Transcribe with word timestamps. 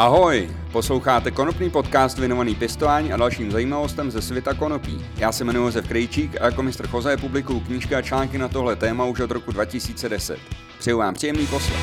Ahoj, 0.00 0.50
posloucháte 0.72 1.30
konopný 1.30 1.70
podcast 1.70 2.18
věnovaný 2.18 2.54
pěstování 2.54 3.12
a 3.12 3.16
dalším 3.16 3.50
zajímavostem 3.50 4.10
ze 4.10 4.22
světa 4.22 4.54
konopí. 4.54 5.06
Já 5.16 5.32
se 5.32 5.44
jmenuji 5.44 5.66
Josef 5.66 5.88
Krejčík 5.88 6.40
a 6.40 6.44
jako 6.44 6.62
mistr 6.62 6.86
Choze 6.86 7.16
publikuju 7.16 7.60
knížky 7.60 7.94
a 7.94 8.02
články 8.02 8.38
na 8.38 8.48
tohle 8.48 8.76
téma 8.76 9.04
už 9.04 9.20
od 9.20 9.30
roku 9.30 9.52
2010. 9.52 10.38
Přeju 10.78 10.98
vám 10.98 11.14
příjemný 11.14 11.46
poslech. 11.46 11.80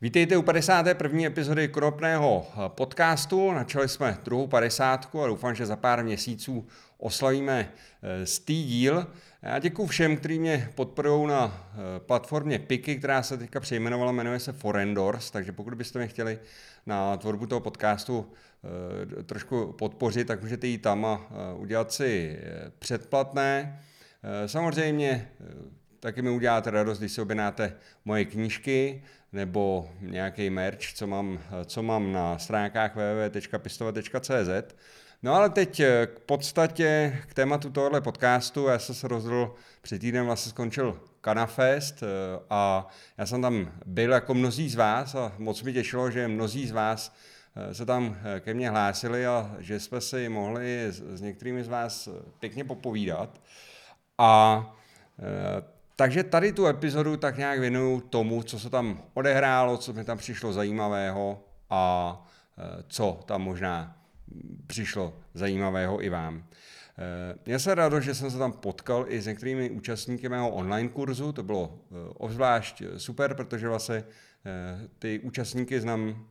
Vítejte 0.00 0.36
u 0.36 0.42
51. 0.42 1.22
epizody 1.22 1.68
Kropného 1.68 2.46
podcastu. 2.68 3.52
Načali 3.52 3.88
jsme 3.88 4.18
druhou 4.24 4.46
padesátku 4.46 5.22
a 5.22 5.26
doufám, 5.26 5.54
že 5.54 5.66
za 5.66 5.76
pár 5.76 6.04
měsíců 6.04 6.66
oslavíme 6.98 7.72
z 8.24 8.38
tý 8.38 8.64
díl. 8.64 9.06
Já 9.42 9.58
děkuji 9.58 9.86
všem, 9.86 10.16
kteří 10.16 10.38
mě 10.38 10.72
podporují 10.74 11.28
na 11.28 11.68
eh, 11.72 12.00
platformě 12.00 12.58
Piky, 12.58 12.96
která 12.96 13.22
se 13.22 13.38
teďka 13.38 13.60
přejmenovala, 13.60 14.12
jmenuje 14.12 14.40
se 14.40 14.52
Forendors, 14.52 15.30
takže 15.30 15.52
pokud 15.52 15.74
byste 15.74 15.98
mě 15.98 16.08
chtěli 16.08 16.38
na 16.86 17.16
tvorbu 17.16 17.46
toho 17.46 17.60
podcastu 17.60 18.32
eh, 19.18 19.22
trošku 19.22 19.72
podpořit, 19.72 20.26
tak 20.26 20.42
můžete 20.42 20.66
jít 20.66 20.78
tam 20.78 21.04
a 21.04 21.26
eh, 21.30 21.54
udělat 21.54 21.92
si 21.92 22.38
předplatné. 22.78 23.80
Samozřejmě 24.46 25.28
taky 26.00 26.22
mi 26.22 26.30
uděláte 26.30 26.70
radost, 26.70 26.98
když 26.98 27.12
si 27.12 27.20
objednáte 27.20 27.72
moje 28.04 28.24
knížky 28.24 29.02
nebo 29.32 29.90
nějaký 30.00 30.50
merch, 30.50 30.92
co 30.94 31.06
mám, 31.06 31.38
co 31.64 31.82
mám 31.82 32.12
na 32.12 32.38
stránkách 32.38 32.96
www.pistova.cz. 32.96 34.74
No 35.22 35.34
ale 35.34 35.50
teď 35.50 35.80
eh, 35.80 36.06
k 36.06 36.20
podstatě, 36.20 37.18
k 37.26 37.34
tématu 37.34 37.70
tohohle 37.70 38.00
podcastu, 38.00 38.66
já 38.66 38.78
jsem 38.78 38.94
se 38.94 39.08
rozhodl, 39.08 39.54
před 39.82 39.98
týdnem 39.98 40.26
vlastně 40.26 40.50
skončil 40.50 41.00
Kanafest 41.20 42.02
eh, 42.02 42.06
a 42.50 42.86
já 43.18 43.26
jsem 43.26 43.42
tam 43.42 43.72
byl 43.86 44.12
jako 44.12 44.34
mnozí 44.34 44.68
z 44.68 44.74
vás 44.74 45.14
a 45.14 45.32
moc 45.38 45.62
mi 45.62 45.72
těšilo, 45.72 46.10
že 46.10 46.28
mnozí 46.28 46.66
z 46.66 46.70
vás 46.70 47.16
eh, 47.56 47.74
se 47.74 47.86
tam 47.86 48.16
ke 48.40 48.54
mně 48.54 48.70
hlásili 48.70 49.26
a 49.26 49.56
že 49.58 49.80
jsme 49.80 50.00
si 50.00 50.28
mohli 50.28 50.86
s 50.88 51.20
některými 51.20 51.64
z 51.64 51.68
vás 51.68 52.08
pěkně 52.38 52.64
popovídat. 52.64 53.40
A 54.18 54.74
takže 55.96 56.24
tady 56.24 56.52
tu 56.52 56.66
epizodu 56.66 57.16
tak 57.16 57.38
nějak 57.38 57.60
věnuju 57.60 58.00
tomu, 58.00 58.42
co 58.42 58.58
se 58.58 58.70
tam 58.70 59.02
odehrálo, 59.14 59.76
co 59.76 59.92
mi 59.92 60.04
tam 60.04 60.18
přišlo 60.18 60.52
zajímavého 60.52 61.44
a 61.70 62.26
co 62.88 63.20
tam 63.26 63.42
možná 63.42 63.97
přišlo 64.66 65.14
zajímavého 65.34 66.04
i 66.04 66.08
vám. 66.08 66.44
Eh, 66.98 67.38
já 67.46 67.58
jsem 67.58 67.72
rád, 67.72 68.02
že 68.02 68.14
jsem 68.14 68.30
se 68.30 68.38
tam 68.38 68.52
potkal 68.52 69.04
i 69.08 69.20
s 69.20 69.26
některými 69.26 69.70
účastníky 69.70 70.28
mého 70.28 70.50
online 70.50 70.88
kurzu, 70.88 71.32
to 71.32 71.42
bylo 71.42 71.78
eh, 71.80 71.94
obzvlášť 72.14 72.82
super, 72.96 73.34
protože 73.34 73.68
vlastně 73.68 73.96
eh, 73.96 74.88
ty 74.98 75.18
účastníky 75.18 75.80
znám 75.80 76.26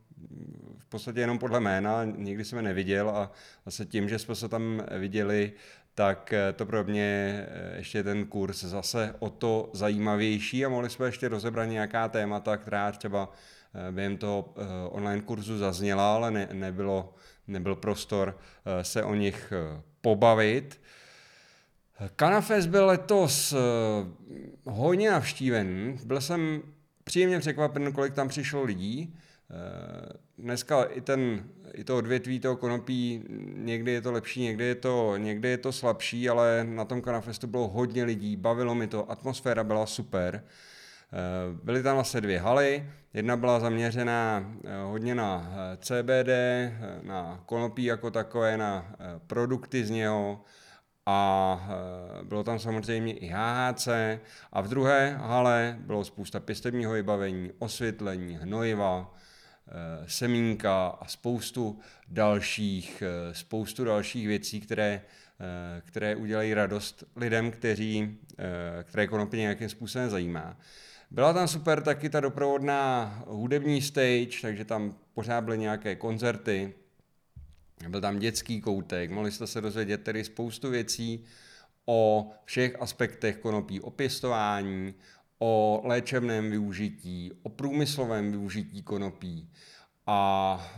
v 0.78 0.86
podstatě 0.88 1.20
jenom 1.20 1.38
podle 1.38 1.60
jména, 1.60 2.04
nikdy 2.04 2.44
jsem 2.44 2.56
je 2.56 2.62
neviděl 2.62 3.10
a 3.10 3.32
vlastně 3.64 3.86
tím, 3.86 4.08
že 4.08 4.18
jsme 4.18 4.34
se 4.34 4.48
tam 4.48 4.82
viděli, 4.98 5.52
tak 5.94 6.34
to 6.56 6.66
pro 6.66 6.84
mě 6.84 7.46
ještě 7.76 8.02
ten 8.02 8.26
kurz 8.26 8.64
zase 8.64 9.14
o 9.18 9.30
to 9.30 9.70
zajímavější 9.72 10.64
a 10.64 10.68
mohli 10.68 10.90
jsme 10.90 11.06
ještě 11.06 11.28
rozebrat 11.28 11.68
nějaká 11.68 12.08
témata, 12.08 12.56
která 12.56 12.92
třeba 12.92 13.32
během 13.90 14.16
toho 14.16 14.54
online 14.90 15.22
kurzu 15.22 15.58
zazněla, 15.58 16.14
ale 16.14 16.30
ne, 16.30 16.48
nebylo 16.52 17.14
nebyl 17.48 17.76
prostor 17.76 18.38
eh, 18.64 18.84
se 18.84 19.04
o 19.04 19.14
nich 19.14 19.52
eh, 19.52 19.82
pobavit. 20.00 20.80
Kanafes 22.16 22.66
byl 22.66 22.86
letos 22.86 23.52
eh, 23.52 23.56
hodně 24.64 25.10
navštíven. 25.10 25.98
Byl 26.04 26.20
jsem 26.20 26.62
příjemně 27.04 27.38
překvapen, 27.38 27.92
kolik 27.92 28.14
tam 28.14 28.28
přišlo 28.28 28.62
lidí. 28.62 29.14
Dneska 30.38 30.84
i, 30.84 31.00
ten, 31.00 31.48
i 31.74 31.84
to 31.84 31.96
odvětví 31.96 32.40
toho 32.40 32.56
konopí, 32.56 33.24
někdy 33.56 33.92
je 33.92 34.00
to 34.00 34.12
lepší, 34.12 34.40
někdy 34.40 34.64
je 34.64 34.74
to, 34.74 35.16
někdy 35.16 35.48
je 35.48 35.58
to 35.58 35.72
slabší, 35.72 36.28
ale 36.28 36.64
na 36.64 36.84
tom 36.84 37.02
Kanafestu 37.02 37.46
bylo 37.46 37.68
hodně 37.68 38.04
lidí, 38.04 38.36
bavilo 38.36 38.74
mi 38.74 38.86
to, 38.86 39.10
atmosféra 39.10 39.64
byla 39.64 39.86
super. 39.86 40.44
Byly 41.62 41.82
tam 41.82 41.94
vlastně 41.94 42.20
dvě 42.20 42.38
haly, 42.38 42.84
jedna 43.14 43.36
byla 43.36 43.60
zaměřená 43.60 44.52
eh, 44.64 44.82
hodně 44.82 45.14
na 45.14 45.52
eh, 45.52 45.76
CBD, 45.76 46.28
na 47.02 47.42
konopí 47.46 47.84
jako 47.84 48.10
takové, 48.10 48.56
na 48.56 48.94
produkty 49.26 49.84
z 49.84 49.90
něho 49.90 50.44
a 51.06 51.70
bylo 52.22 52.44
tam 52.44 52.58
samozřejmě 52.58 53.12
i 53.12 53.26
HHC 53.26 53.88
a 54.52 54.60
v 54.60 54.68
druhé 54.68 55.18
hale 55.20 55.76
bylo 55.80 56.04
spousta 56.04 56.40
pěstebního 56.40 56.92
vybavení, 56.92 57.50
osvětlení, 57.58 58.38
hnojiva, 58.42 59.14
semínka 60.06 60.86
a 60.88 61.06
spoustu 61.06 61.80
dalších, 62.08 63.02
spoustu 63.32 63.84
dalších 63.84 64.26
věcí, 64.26 64.60
které, 64.60 65.02
které 65.80 66.16
udělají 66.16 66.54
radost 66.54 67.04
lidem, 67.16 67.50
kteří, 67.50 68.18
které 68.82 69.06
konopí 69.06 69.36
nějakým 69.36 69.68
způsobem 69.68 70.10
zajímá. 70.10 70.56
Byla 71.10 71.32
tam 71.32 71.48
super 71.48 71.82
taky 71.82 72.10
ta 72.10 72.20
doprovodná 72.20 73.04
hudební 73.26 73.82
stage, 73.82 74.40
takže 74.42 74.64
tam 74.64 74.94
pořád 75.14 75.44
byly 75.44 75.58
nějaké 75.58 75.96
koncerty, 75.96 76.74
byl 77.88 78.00
tam 78.00 78.18
dětský 78.18 78.60
koutek, 78.60 79.10
mohli 79.10 79.32
jste 79.32 79.46
se 79.46 79.60
dozvědět 79.60 80.04
tedy 80.04 80.24
spoustu 80.24 80.70
věcí 80.70 81.24
o 81.86 82.30
všech 82.44 82.82
aspektech 82.82 83.36
konopí, 83.36 83.80
o 83.80 83.90
pěstování, 83.90 84.94
o 85.38 85.80
léčebném 85.84 86.50
využití, 86.50 87.32
o 87.42 87.48
průmyslovém 87.48 88.30
využití 88.30 88.82
konopí. 88.82 89.50
A 90.06 90.72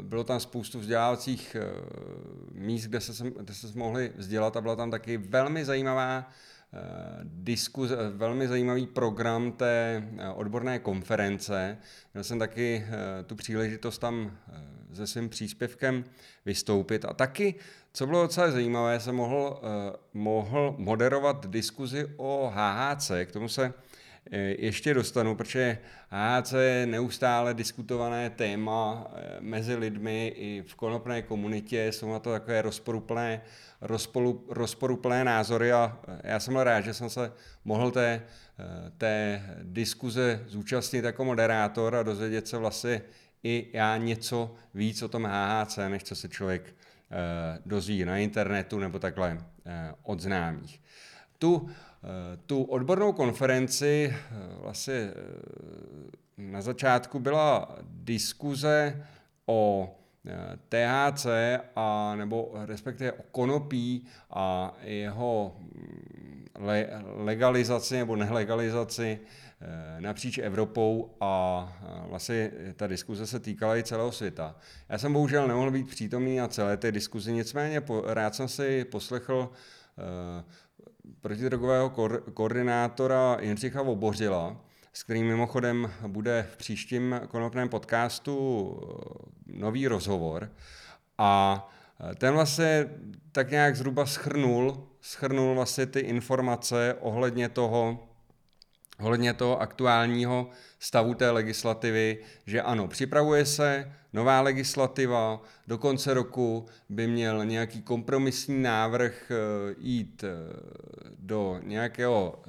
e, 0.00 0.02
bylo 0.02 0.24
tam 0.24 0.40
spoustu 0.40 0.80
vzdělávacích 0.80 1.54
e, 1.54 1.60
míst, 2.52 2.86
kde 2.86 3.00
se, 3.00 3.30
kde 3.30 3.54
se 3.54 3.66
mohli 3.74 4.12
vzdělat 4.16 4.56
a 4.56 4.60
byla 4.60 4.76
tam 4.76 4.90
taky 4.90 5.16
velmi 5.16 5.64
zajímavá 5.64 6.30
Eh, 6.72 7.54
eh, 7.92 8.10
velmi 8.10 8.48
zajímavý 8.48 8.86
program 8.86 9.52
té 9.52 10.04
eh, 10.18 10.28
odborné 10.28 10.78
konference. 10.78 11.78
Měl 12.14 12.24
jsem 12.24 12.38
taky 12.38 12.86
tu 13.26 13.34
příležitost 13.34 13.98
tam 13.98 14.38
se 14.94 15.06
svým 15.06 15.28
příspěvkem 15.28 16.04
vystoupit 16.46 17.04
a 17.04 17.12
taky, 17.12 17.54
co 17.92 18.06
bylo 18.06 18.22
docela 18.22 18.50
zajímavé, 18.50 19.00
jsem 19.00 19.14
mohl, 19.14 19.60
mohl 20.14 20.74
moderovat 20.78 21.46
diskuzi 21.46 22.06
o 22.16 22.52
HHC, 22.54 23.10
k 23.24 23.32
tomu 23.32 23.48
se 23.48 23.72
ještě 24.58 24.94
dostanu, 24.94 25.34
protože 25.34 25.78
HHC 26.10 26.52
je 26.52 26.86
neustále 26.86 27.54
diskutované 27.54 28.30
téma 28.30 29.10
mezi 29.40 29.74
lidmi 29.74 30.32
i 30.36 30.62
v 30.66 30.74
konopné 30.74 31.22
komunitě, 31.22 31.92
jsou 31.92 32.12
na 32.12 32.18
to 32.18 32.32
takové 32.32 32.62
rozporuplné 32.62 33.40
rozporu, 33.80 34.44
rozporuplné 34.48 35.24
názory 35.24 35.72
a 35.72 35.98
já 36.22 36.40
jsem 36.40 36.56
rád, 36.56 36.80
že 36.80 36.94
jsem 36.94 37.10
se 37.10 37.32
mohl 37.64 37.90
té, 37.90 38.22
té 38.98 39.42
diskuze 39.62 40.44
zúčastnit 40.46 41.04
jako 41.04 41.24
moderátor 41.24 41.96
a 41.96 42.02
dozvědět 42.02 42.48
se 42.48 42.58
vlastně 42.58 43.02
i 43.42 43.66
já 43.72 43.96
něco 43.96 44.54
víc 44.74 45.02
o 45.02 45.08
tom 45.08 45.24
HHC, 45.24 45.78
než 45.88 46.02
co 46.02 46.16
se 46.16 46.28
člověk 46.28 46.74
dozví 47.66 48.04
na 48.04 48.18
internetu 48.18 48.78
nebo 48.78 48.98
takhle 48.98 49.38
od 50.02 50.20
známých. 50.20 50.80
Tu, 51.38 51.70
tu 52.46 52.62
odbornou 52.62 53.12
konferenci 53.12 54.16
vlastně 54.60 55.12
na 56.38 56.60
začátku 56.60 57.18
byla 57.18 57.76
diskuze 57.84 59.06
o 59.46 59.90
THC 60.68 61.26
a 61.76 62.14
nebo 62.16 62.52
respektive 62.64 63.12
o 63.12 63.22
konopí 63.30 64.06
a 64.30 64.74
jeho 64.82 65.56
mm, 65.58 66.46
le, 66.58 66.88
legalizaci 67.16 67.96
nebo 67.96 68.16
nelegalizaci 68.16 69.18
eh, 69.60 70.00
napříč 70.00 70.38
Evropou 70.38 71.16
a 71.20 71.72
vlastně 72.08 72.50
ta 72.76 72.86
diskuze 72.86 73.26
se 73.26 73.40
týkala 73.40 73.76
i 73.76 73.82
celého 73.82 74.12
světa. 74.12 74.56
Já 74.88 74.98
jsem 74.98 75.12
bohužel 75.12 75.48
nemohl 75.48 75.70
být 75.70 75.88
přítomný 75.88 76.36
na 76.36 76.48
celé 76.48 76.76
té 76.76 76.92
diskuzi, 76.92 77.32
nicméně 77.32 77.82
rád 78.06 78.34
jsem 78.34 78.48
si 78.48 78.84
poslechl 78.84 79.50
protidrogového 81.20 81.90
koordinátora 82.34 83.36
Jindřicha 83.40 83.82
Vobořila, 83.82 84.56
s 84.92 85.02
kterým 85.02 85.26
mimochodem 85.26 85.90
bude 86.06 86.46
v 86.52 86.56
příštím 86.56 87.20
konopném 87.28 87.68
podcastu 87.68 88.36
eh, 88.82 89.58
nový 89.58 89.88
rozhovor. 89.88 90.50
A 91.18 91.68
eh, 92.10 92.14
ten 92.14 92.34
vlastně 92.34 92.88
tak 93.32 93.50
nějak 93.50 93.76
zhruba 93.76 94.06
schrnul, 94.06 94.88
schrnul 95.00 95.54
vlastně 95.54 95.86
ty 95.86 96.00
informace 96.00 96.96
ohledně 97.00 97.48
toho, 97.48 98.08
ohledně 99.00 99.34
toho 99.34 99.60
aktuálního 99.60 100.50
stavu 100.78 101.14
té 101.14 101.30
legislativy, 101.30 102.18
že 102.46 102.62
ano, 102.62 102.88
připravuje 102.88 103.46
se 103.46 103.92
nová 104.12 104.40
legislativa, 104.40 105.42
do 105.66 105.78
konce 105.78 106.14
roku 106.14 106.66
by 106.88 107.06
měl 107.06 107.44
nějaký 107.44 107.82
kompromisní 107.82 108.62
návrh 108.62 109.30
eh, 109.30 109.74
jít 109.78 110.24
do 111.18 111.60
nějakého 111.62 112.42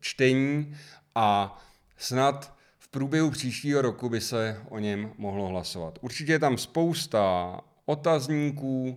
čtení 0.00 0.76
a 1.14 1.58
snad 1.96 2.54
v 2.78 2.88
průběhu 2.88 3.30
příštího 3.30 3.82
roku 3.82 4.08
by 4.08 4.20
se 4.20 4.60
o 4.68 4.78
něm 4.78 5.12
mohlo 5.18 5.46
hlasovat. 5.46 5.98
Určitě 6.00 6.32
je 6.32 6.38
tam 6.38 6.58
spousta 6.58 7.60
otazníků, 7.86 8.94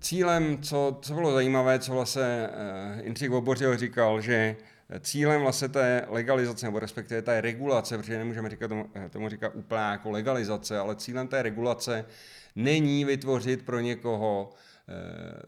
Cílem, 0.00 0.62
co, 0.62 0.98
co 1.02 1.14
bylo 1.14 1.32
zajímavé, 1.32 1.78
co 1.78 1.92
vlastně 1.92 2.48
Jindřich 3.02 3.30
Vobořil 3.30 3.76
říkal, 3.76 4.20
že 4.20 4.56
cílem 5.00 5.40
vlastně 5.40 5.68
té 5.68 6.06
legalizace, 6.08 6.66
nebo 6.66 6.78
respektive 6.78 7.22
té 7.22 7.40
regulace, 7.40 7.98
protože 7.98 8.18
nemůžeme 8.18 8.50
říkat 8.50 8.68
tomu, 8.68 8.90
tomu 9.10 9.28
říkat 9.28 9.52
úplně 9.54 9.80
jako 9.80 10.10
legalizace, 10.10 10.78
ale 10.78 10.96
cílem 10.96 11.28
té 11.28 11.42
regulace 11.42 12.04
není 12.56 13.04
vytvořit 13.04 13.62
pro 13.62 13.80
někoho 13.80 14.50
eh, 14.88 14.92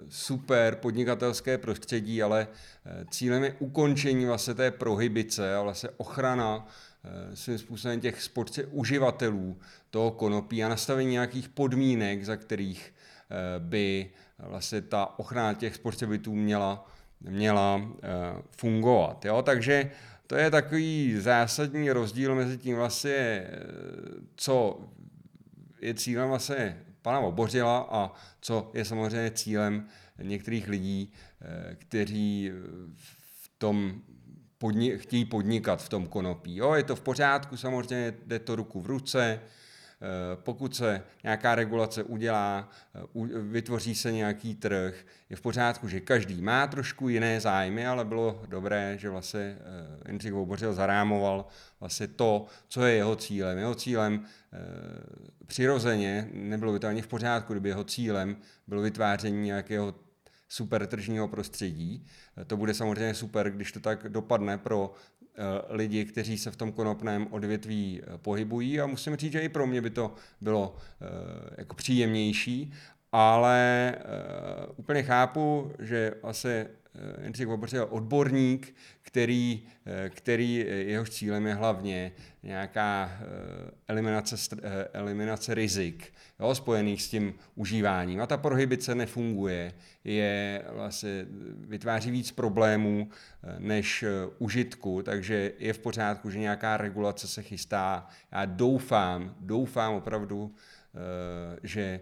super 0.08 0.74
podnikatelské 0.74 1.58
prostředí, 1.58 2.22
ale 2.22 2.48
eh, 2.86 3.04
cílem 3.10 3.44
je 3.44 3.56
ukončení 3.58 4.26
vlastně 4.26 4.54
té 4.54 4.70
prohybice 4.70 5.56
a 5.56 5.62
vlastně 5.62 5.88
ochrana 5.96 6.66
eh, 7.04 7.36
svým 7.36 7.58
způsobem 7.58 8.00
těch 8.00 8.22
sportce 8.22 8.64
uživatelů 8.64 9.58
toho 9.90 10.10
konopí 10.10 10.64
a 10.64 10.68
nastavení 10.68 11.10
nějakých 11.10 11.48
podmínek, 11.48 12.24
za 12.24 12.36
kterých 12.36 12.94
by 13.58 14.10
vlastně 14.38 14.82
ta 14.82 15.18
ochrana 15.18 15.54
těch 15.54 15.74
spotřebitelů 15.74 16.36
měla 16.36 16.86
měla 17.28 17.80
eh, 18.02 18.08
fungovat. 18.56 19.24
Jo? 19.24 19.42
Takže 19.42 19.90
to 20.26 20.36
je 20.36 20.50
takový 20.50 21.16
zásadní 21.20 21.90
rozdíl 21.90 22.34
mezi 22.34 22.58
tím 22.58 22.76
vlastně, 22.76 23.12
eh, 23.12 23.50
co 24.36 24.80
je 25.80 25.94
cílem 25.94 26.28
vlastně 26.28 26.84
pana 27.02 27.18
Obořila 27.20 27.88
a 27.90 28.12
co 28.40 28.70
je 28.74 28.84
samozřejmě 28.84 29.30
cílem 29.30 29.88
některých 30.22 30.68
lidí, 30.68 31.12
eh, 31.40 31.74
kteří 31.74 32.50
v 32.94 33.50
tom 33.58 34.02
podni- 34.58 34.98
chtějí 34.98 35.24
podnikat 35.24 35.82
v 35.82 35.88
tom 35.88 36.06
konopí. 36.06 36.56
Jo, 36.56 36.74
je 36.74 36.82
to 36.82 36.96
v 36.96 37.00
pořádku, 37.00 37.56
samozřejmě 37.56 38.14
jde 38.26 38.38
to 38.38 38.56
ruku 38.56 38.80
v 38.80 38.86
ruce, 38.86 39.40
pokud 40.34 40.76
se 40.76 41.02
nějaká 41.22 41.54
regulace 41.54 42.02
udělá, 42.02 42.68
eh, 42.94 43.00
vytvoří 43.40 43.94
se 43.94 44.12
nějaký 44.12 44.54
trh, 44.54 45.06
je 45.30 45.36
v 45.36 45.40
pořádku, 45.40 45.88
že 45.88 46.00
každý 46.00 46.42
má 46.42 46.66
trošku 46.66 47.08
jiné 47.08 47.40
zájmy, 47.40 47.86
ale 47.86 48.04
bylo 48.04 48.42
dobré, 48.48 48.98
že 48.98 49.10
vlastně 49.10 49.40
eh, 49.40 49.58
Jindřich 50.08 50.32
Vobořil 50.32 50.74
zarámoval 50.74 51.46
vlastně 51.80 52.08
to, 52.08 52.46
co 52.68 52.84
je 52.84 52.94
jeho 52.94 53.16
cílem. 53.16 53.58
Jeho 53.58 53.74
cílem 53.74 54.24
přirozeně, 55.46 56.28
nebylo 56.32 56.72
by 56.72 56.78
to 56.78 56.86
ani 56.86 57.02
v 57.02 57.06
pořádku, 57.06 57.52
kdyby 57.52 57.68
jeho 57.68 57.84
cílem 57.84 58.36
bylo 58.66 58.82
vytváření 58.82 59.46
nějakého 59.46 59.94
super 60.48 60.86
tržního 60.86 61.28
prostředí. 61.28 62.06
To 62.46 62.56
bude 62.56 62.74
samozřejmě 62.74 63.14
super, 63.14 63.50
když 63.50 63.72
to 63.72 63.80
tak 63.80 64.08
dopadne 64.08 64.58
pro 64.58 64.94
Eh, 64.94 65.13
lidi, 65.68 66.04
kteří 66.04 66.38
se 66.38 66.50
v 66.50 66.56
tom 66.56 66.72
konopném 66.72 67.26
odvětví 67.30 68.02
eh, 68.02 68.18
pohybují. 68.18 68.80
A 68.80 68.86
musím 68.86 69.16
říct, 69.16 69.32
že 69.32 69.40
i 69.40 69.48
pro 69.48 69.66
mě 69.66 69.80
by 69.80 69.90
to 69.90 70.14
bylo 70.40 70.76
eh, 70.76 71.54
jako 71.58 71.74
příjemnější, 71.74 72.72
ale 73.12 73.94
úplně 74.76 75.02
chápu, 75.02 75.72
že 75.78 76.14
asi 76.22 76.66
Jindřich 77.22 77.46
Vobořil 77.46 77.86
odborník, 77.90 78.74
který, 79.02 79.62
který 80.08 80.56
jehož 80.68 81.10
cílem 81.10 81.46
je 81.46 81.54
hlavně 81.54 82.12
nějaká 82.42 83.18
eliminace, 83.88 84.36
eliminace 84.92 85.54
rizik 85.54 86.12
jo, 86.40 86.54
spojených 86.54 87.02
s 87.02 87.08
tím 87.08 87.34
užíváním. 87.54 88.20
A 88.20 88.26
ta 88.26 88.36
prohybice 88.36 88.94
nefunguje, 88.94 89.72
je 90.04 90.62
vlastně, 90.72 91.26
vytváří 91.58 92.10
víc 92.10 92.32
problémů 92.32 93.08
než 93.58 94.04
užitku, 94.38 95.02
takže 95.02 95.52
je 95.58 95.72
v 95.72 95.78
pořádku, 95.78 96.30
že 96.30 96.38
nějaká 96.38 96.76
regulace 96.76 97.28
se 97.28 97.42
chystá. 97.42 98.08
Já 98.32 98.44
doufám, 98.44 99.34
doufám 99.40 99.94
opravdu, 99.94 100.54
že 101.62 102.00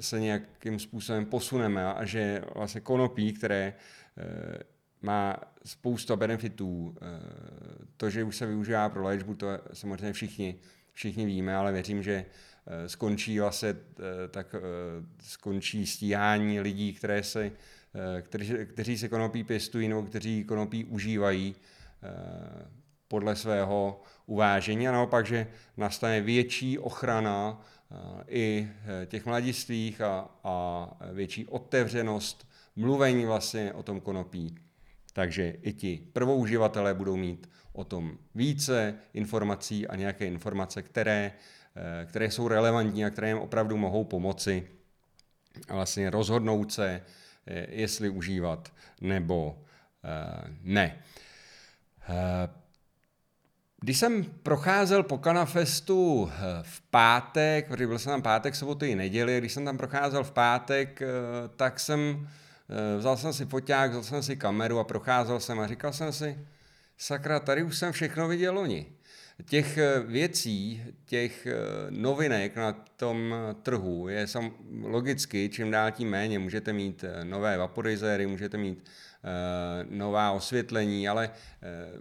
se 0.00 0.20
nějakým 0.20 0.78
způsobem 0.78 1.26
posuneme 1.26 1.94
a 1.94 2.04
že 2.04 2.42
vlastně 2.54 2.80
konopí, 2.80 3.32
které 3.32 3.74
má 5.02 5.36
spousta 5.64 6.16
benefitů. 6.16 6.94
To, 7.96 8.10
že 8.10 8.24
už 8.24 8.36
se 8.36 8.46
využívá 8.46 8.88
pro 8.88 9.02
léčbu, 9.02 9.34
to 9.34 9.46
samozřejmě 9.72 10.12
všichni, 10.12 10.54
všichni 10.92 11.26
víme, 11.26 11.56
ale 11.56 11.72
věřím, 11.72 12.02
že 12.02 12.24
Eh, 12.66 12.88
skončí 12.88 13.40
vlastně, 13.40 13.68
eh, 13.68 14.28
tak 14.28 14.54
eh, 14.54 14.60
skončí 15.22 15.86
stíhání 15.86 16.60
lidí, 16.60 16.92
které 16.92 17.22
se, 17.22 17.52
kteří, 18.22 18.54
kteří 18.66 18.98
se 18.98 19.08
konopí 19.08 19.44
pěstují 19.44 19.88
nebo 19.88 20.02
kteří 20.02 20.44
konopí 20.44 20.84
užívají 20.84 21.54
podle 23.08 23.36
svého 23.36 24.02
uvážení 24.26 24.88
a 24.88 24.92
naopak, 24.92 25.26
že 25.26 25.46
nastane 25.76 26.20
větší 26.20 26.78
ochrana 26.78 27.60
i 28.28 28.68
těch 29.06 29.26
mladistvých 29.26 30.00
a, 30.00 30.28
a 30.44 30.88
větší 31.12 31.46
otevřenost 31.46 32.49
mluvení 32.80 33.24
vlastně 33.24 33.72
o 33.72 33.82
tom 33.82 34.00
konopí. 34.00 34.54
Takže 35.12 35.56
i 35.62 35.72
ti 35.72 36.08
prvouživatelé 36.12 36.94
budou 36.94 37.16
mít 37.16 37.50
o 37.72 37.84
tom 37.84 38.18
více 38.34 38.94
informací 39.14 39.86
a 39.86 39.96
nějaké 39.96 40.26
informace, 40.26 40.82
které 40.82 41.32
Eh, 41.76 42.06
které 42.06 42.30
jsou 42.30 42.48
relevantní 42.48 43.04
a 43.04 43.10
které 43.10 43.28
jim 43.28 43.38
opravdu 43.38 43.76
mohou 43.76 44.04
pomoci 44.04 44.68
vlastně 45.68 46.10
rozhodnout 46.10 46.72
se, 46.72 47.02
eh, 47.46 47.66
jestli 47.70 48.08
užívat 48.08 48.72
nebo 49.00 49.62
eh, 50.04 50.56
ne. 50.62 50.98
Když 53.80 53.98
jsem 53.98 54.24
procházel 54.24 55.02
po 55.02 55.18
Kanafestu 55.18 56.30
v 56.62 56.80
pátek, 56.80 57.68
protože 57.68 57.86
byl 57.86 57.98
jsem 57.98 58.10
tam 58.10 58.22
pátek, 58.22 58.54
sobotu 58.54 58.84
i 58.84 58.94
neděli, 58.94 59.38
když 59.38 59.52
jsem 59.52 59.64
tam 59.64 59.76
procházel 59.76 60.24
v 60.24 60.30
pátek, 60.30 61.02
tak 61.56 61.80
jsem, 61.80 62.28
vzal 62.98 63.16
jsem 63.16 63.32
si 63.32 63.46
foťák, 63.46 63.90
vzal 63.90 64.02
jsem 64.02 64.22
si 64.22 64.36
kameru 64.36 64.78
a 64.78 64.84
procházel 64.84 65.40
jsem 65.40 65.60
a 65.60 65.66
říkal 65.66 65.92
jsem 65.92 66.12
si, 66.12 66.38
sakra, 66.98 67.40
tady 67.40 67.62
už 67.62 67.78
jsem 67.78 67.92
všechno 67.92 68.28
viděl 68.28 68.54
loni. 68.54 68.86
Těch 69.44 69.78
eh, 69.78 70.00
věcí, 70.00 70.82
těch 71.04 71.46
eh, 71.46 71.54
novinek 71.90 72.56
na 72.56 72.72
tom 72.96 73.34
trhu 73.62 74.08
je 74.08 74.26
sam, 74.26 74.50
logicky, 74.82 75.48
čím 75.48 75.70
dál 75.70 75.90
tím 75.90 76.10
méně. 76.10 76.38
Můžete 76.38 76.72
mít 76.72 77.04
eh, 77.04 77.24
nové 77.24 77.56
vaporizéry, 77.58 78.26
můžete 78.26 78.56
mít 78.58 78.84
nová 79.90 80.30
osvětlení, 80.30 81.08
ale 81.08 81.30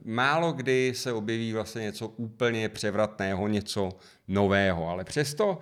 málo 0.06 0.52
kdy 0.52 0.94
se 0.96 1.14
objeví 1.14 1.54
vlastně 1.54 1.82
něco 1.82 2.08
úplně 2.08 2.70
převratného, 2.70 3.48
něco 3.48 3.90
nového. 4.28 4.90
Ale 4.90 5.04
přesto 5.04 5.60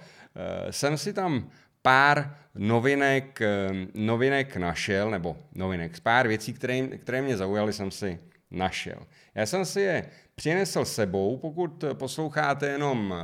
jsem 0.70 0.98
si 0.98 1.14
tam 1.14 1.50
pár 1.88 2.36
novinek, 2.56 3.40
novinek 3.94 4.58
našel, 4.58 5.12
nebo 5.12 5.38
novinek, 5.56 6.00
pár 6.00 6.28
věcí, 6.28 6.54
které, 6.54 6.88
které 6.88 7.22
mě 7.22 7.38
zaujaly, 7.38 7.74
jsem 7.74 7.92
si 7.92 8.20
našel. 8.52 9.00
Já 9.36 9.46
jsem 9.46 9.66
si 9.66 9.82
je 9.82 10.06
přinesl 10.36 10.86
sebou, 10.86 11.38
pokud 11.38 11.84
posloucháte 11.94 12.68
jenom, 12.68 13.16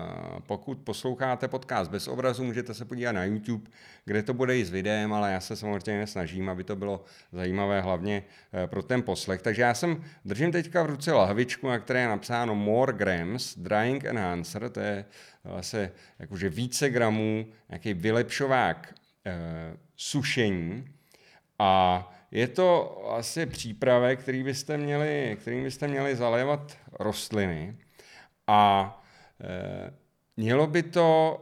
pokud 0.47 0.77
posloucháte 0.77 1.47
podcast 1.47 1.91
bez 1.91 2.07
obrazu, 2.07 2.43
můžete 2.43 2.73
se 2.73 2.85
podívat 2.85 3.11
na 3.11 3.25
YouTube, 3.25 3.71
kde 4.05 4.23
to 4.23 4.33
bude 4.33 4.57
i 4.57 4.65
s 4.65 4.71
videem, 4.71 5.13
ale 5.13 5.31
já 5.31 5.39
se 5.39 5.55
samozřejmě 5.55 6.07
snažím, 6.07 6.49
aby 6.49 6.63
to 6.63 6.75
bylo 6.75 7.03
zajímavé 7.31 7.81
hlavně 7.81 8.23
eh, 8.53 8.67
pro 8.67 8.83
ten 8.83 9.01
poslech. 9.01 9.41
Takže 9.41 9.61
já 9.61 9.73
jsem, 9.73 10.03
držím 10.25 10.51
teďka 10.51 10.83
v 10.83 10.85
ruce 10.85 11.11
lahvičku, 11.11 11.67
na 11.67 11.79
které 11.79 11.99
je 11.99 12.07
napsáno 12.07 12.55
More 12.55 12.93
Grams 12.93 13.57
Drying 13.57 14.05
Enhancer, 14.05 14.69
to 14.69 14.79
je 14.79 15.05
vlastně 15.43 15.91
jakože 16.19 16.49
více 16.49 16.89
gramů, 16.89 17.47
nějaký 17.69 17.93
vylepšovák 17.93 18.95
e, 19.25 19.33
sušení 19.95 20.87
a 21.59 22.09
je 22.31 22.47
to 22.47 22.99
asi 23.13 23.45
přípravek, 23.45 24.19
který 24.19 24.43
byste 24.43 24.77
měli, 24.77 25.37
kterým 25.41 25.63
byste 25.63 25.87
měli 25.87 26.15
zalévat 26.15 26.77
rostliny 26.99 27.77
a 28.47 29.03
e, 29.41 29.93
mělo 30.37 30.67
by 30.67 30.83
to 30.83 31.39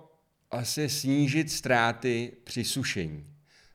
asi 0.52 0.90
snížit 0.90 1.52
ztráty 1.52 2.32
při 2.44 2.64
sušení. 2.64 3.28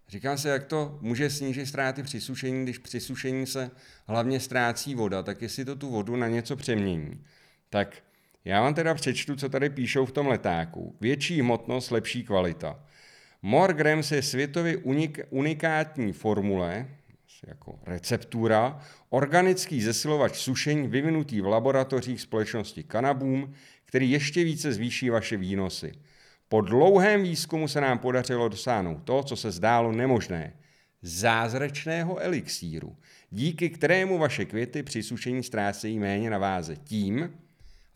Říkám 0.09 0.39
se, 0.39 0.49
jak 0.49 0.65
to 0.65 0.99
může 1.01 1.31
snížit 1.31 1.67
ztráty 1.67 2.03
při 2.03 2.21
sušení, 2.21 2.63
když 2.63 2.79
při 2.79 3.01
sušení 3.01 3.47
se 3.47 3.71
hlavně 4.07 4.41
ztrácí 4.41 4.95
voda, 4.95 5.23
tak 5.23 5.43
jestli 5.43 5.65
to 5.65 5.77
tu 5.77 5.91
vodu 5.91 6.17
na 6.17 6.29
něco 6.29 6.57
přemění. 6.57 7.25
Tak 7.71 7.97
já 8.47 8.61
vám 8.63 8.75
teda 8.75 8.95
přečtu, 8.95 9.37
co 9.37 9.49
tady 9.49 9.71
píšou 9.71 10.07
v 10.07 10.13
tom 10.13 10.27
letáku. 10.27 10.97
Větší 11.01 11.41
hmotnost, 11.41 11.91
lepší 11.91 12.25
kvalita. 12.25 12.81
Morgrams 13.43 14.13
je 14.13 14.23
světově 14.23 14.77
unik, 14.77 15.21
unikátní 15.31 16.13
formule, 16.13 16.89
jako 17.47 17.79
receptura, 17.87 18.81
organický 19.09 19.83
zesilovač 19.83 20.37
sušení 20.37 20.89
vyvinutý 20.89 21.41
v 21.41 21.47
laboratořích 21.47 22.21
společnosti 22.21 22.85
Canabum, 22.93 23.53
který 23.85 24.11
ještě 24.11 24.45
více 24.45 24.73
zvýší 24.73 25.11
vaše 25.11 25.37
výnosy. 25.37 25.93
Po 26.49 26.61
dlouhém 26.61 27.23
výzkumu 27.23 27.69
se 27.69 27.81
nám 27.81 27.99
podařilo 27.99 28.49
dosáhnout 28.49 29.03
to, 29.05 29.23
co 29.23 29.37
se 29.37 29.51
zdálo 29.51 29.93
nemožné. 29.93 30.53
zázračného 31.03 32.19
elixíru, 32.19 32.97
díky 33.31 33.71
kterému 33.71 34.19
vaše 34.19 34.45
květy 34.45 34.83
při 34.83 35.03
sušení 35.03 35.43
ztrácejí 35.43 35.99
méně 35.99 36.31
na 36.31 36.39
váze 36.39 36.77
tím, 36.77 37.31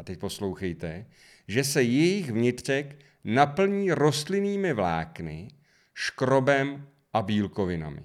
a 0.00 0.02
teď 0.02 0.19
poslouchejte, 0.19 1.07
že 1.49 1.64
se 1.64 1.83
jejich 1.83 2.33
vnitřek 2.33 2.99
naplní 3.25 3.92
rostlinnými 3.92 4.73
vlákny, 4.73 5.49
škrobem 5.95 6.87
a 7.12 7.23
bílkovinami. 7.23 8.02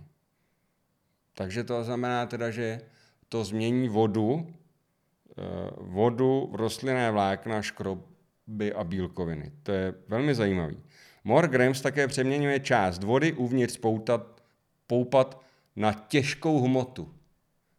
Takže 1.34 1.64
to 1.64 1.84
znamená 1.84 2.26
teda, 2.26 2.52
že 2.52 2.82
to 3.30 3.44
změní 3.44 3.90
vodu, 3.90 4.48
eh, 4.48 5.44
vodu 5.78 6.50
v 6.52 6.56
rostlinné 6.56 7.12
vlákna, 7.12 7.62
škroby 7.62 8.74
a 8.76 8.84
bílkoviny. 8.84 9.52
To 9.64 9.72
je 9.72 9.94
velmi 10.08 10.36
zajímavý. 10.36 10.78
Morgrams 11.24 11.82
také 11.82 12.08
přeměňuje 12.08 12.60
část 12.60 13.04
vody 13.04 13.34
uvnitř 13.34 13.78
poutat, 13.78 14.44
poupat 14.88 15.42
na 15.76 15.94
těžkou 15.94 16.62
hmotu. 16.62 17.14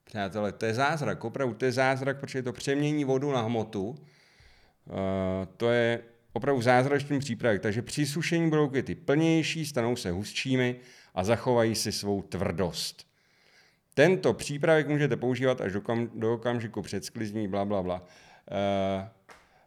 Přátelé, 0.07 0.53
to 0.53 0.67
je 0.67 0.75
zázrak, 0.75 1.25
opravdu 1.25 1.55
to 1.55 1.65
je 1.65 1.73
zázrak, 1.73 2.21
protože 2.21 2.43
to 2.43 2.53
přemění 2.53 3.05
vodu 3.05 3.33
na 3.33 3.41
hmotu. 3.41 3.89
Uh, 3.89 3.97
to 5.57 5.71
je 5.71 6.03
opravdu 6.33 6.63
zázračný 6.63 7.19
přípravek, 7.19 7.63
takže 7.63 7.83
při 7.83 8.07
sušení 8.07 8.51
budou 8.51 8.69
květy 8.69 8.95
plnější, 8.95 9.67
stanou 9.67 9.97
se 9.97 10.11
hustšími 10.11 10.77
a 11.15 11.25
zachovají 11.25 11.75
si 11.75 11.93
svou 11.93 12.23
tvrdost. 12.23 13.07
Tento 13.95 14.35
přípravek 14.35 14.89
můžete 14.89 15.17
používat 15.17 15.61
až 15.61 15.73
do, 15.73 15.81
kam, 15.81 16.11
do 16.15 16.35
okamžiku 16.35 16.83
před 16.83 17.05
sklizní, 17.05 17.49
bla, 17.49 17.65
bla, 17.65 17.83
bla. 17.83 18.01
Uh, 18.01 19.09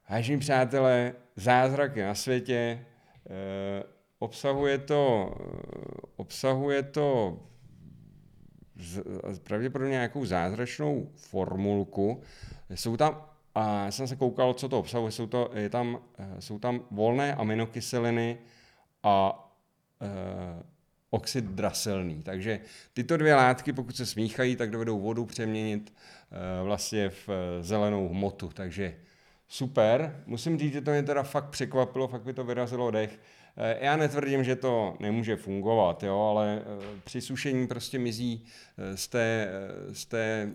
vážení 0.10 0.40
přátelé, 0.40 1.14
zázraky 1.36 2.02
na 2.02 2.16
světě, 2.16 2.86
uh, 3.26 3.34
obsahuje 4.20 4.78
to, 4.78 5.36
uh, 5.40 5.46
obsahuje 6.16 6.84
to 6.84 7.40
z, 8.80 9.04
pravděpodobně 9.44 9.92
nějakou 9.92 10.26
zázračnou 10.26 11.10
formulku. 11.16 12.22
Jsou 12.70 12.98
tam, 12.98 13.22
a 13.56 13.86
já 13.86 13.92
jsem 13.92 14.08
se 14.08 14.16
koukal, 14.16 14.54
co 14.54 14.70
to 14.70 14.80
obsahuje, 14.80 15.12
jsou, 15.12 15.28
to, 15.28 15.52
je 15.54 15.70
tam, 15.70 16.00
jsou 16.40 16.60
tam 16.60 16.82
volné 16.92 17.36
aminokyseliny 17.36 18.38
a 19.04 19.46
uh, 20.02 20.08
oxid 21.10 21.46
draselný. 21.46 22.24
Takže 22.24 22.60
tyto 22.94 23.18
dvě 23.18 23.36
látky, 23.36 23.74
pokud 23.74 23.96
se 23.96 24.06
smíchají, 24.06 24.56
tak 24.56 24.72
dovedou 24.72 25.00
vodu 25.00 25.26
přeměnit 25.26 25.94
uh, 25.94 26.66
vlastně 26.66 27.10
v 27.10 27.30
zelenou 27.62 28.10
hmotu. 28.10 28.50
Takže 28.54 28.96
super. 29.48 30.24
Musím 30.26 30.60
říct, 30.60 30.74
že 30.74 30.82
to 30.82 30.92
mě 30.92 31.04
teda 31.04 31.24
fakt 31.24 31.50
překvapilo, 31.50 32.08
fakt 32.08 32.26
mi 32.26 32.34
to 32.34 32.44
vyrazilo 32.44 32.92
dech. 32.92 33.20
Eh, 33.58 33.78
já 33.82 33.98
netvrdím, 33.98 34.44
že 34.44 34.56
to 34.56 34.96
nemůže 35.00 35.36
fungovat, 35.36 36.04
jo, 36.04 36.20
ale 36.20 36.62
eh, 36.62 36.86
při 37.04 37.22
sušení 37.22 37.68
prostě 37.68 38.00
mizí 38.00 38.46
eh, 38.78 38.98
z 38.98 39.08
té, 39.08 39.48
z 39.92 40.06
té 40.06 40.50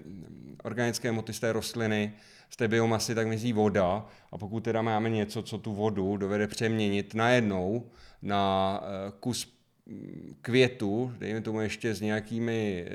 organické 0.62 1.12
moty, 1.12 1.32
z 1.32 1.40
té 1.40 1.52
rostliny, 1.52 2.12
z 2.50 2.56
té 2.56 2.68
biomasy, 2.68 3.14
tak 3.14 3.26
mizí 3.26 3.52
voda. 3.52 4.06
A 4.32 4.38
pokud 4.38 4.64
teda 4.64 4.82
máme 4.82 5.10
něco, 5.10 5.42
co 5.42 5.58
tu 5.58 5.74
vodu 5.74 6.16
dovede 6.16 6.46
přeměnit 6.46 7.14
najednou 7.14 7.90
na 8.22 8.80
kus 9.20 9.54
mm, 9.86 10.36
květu, 10.40 11.12
dejme 11.18 11.40
tomu 11.40 11.60
ještě 11.60 11.94
s 11.94 12.00
nějakými 12.00 12.86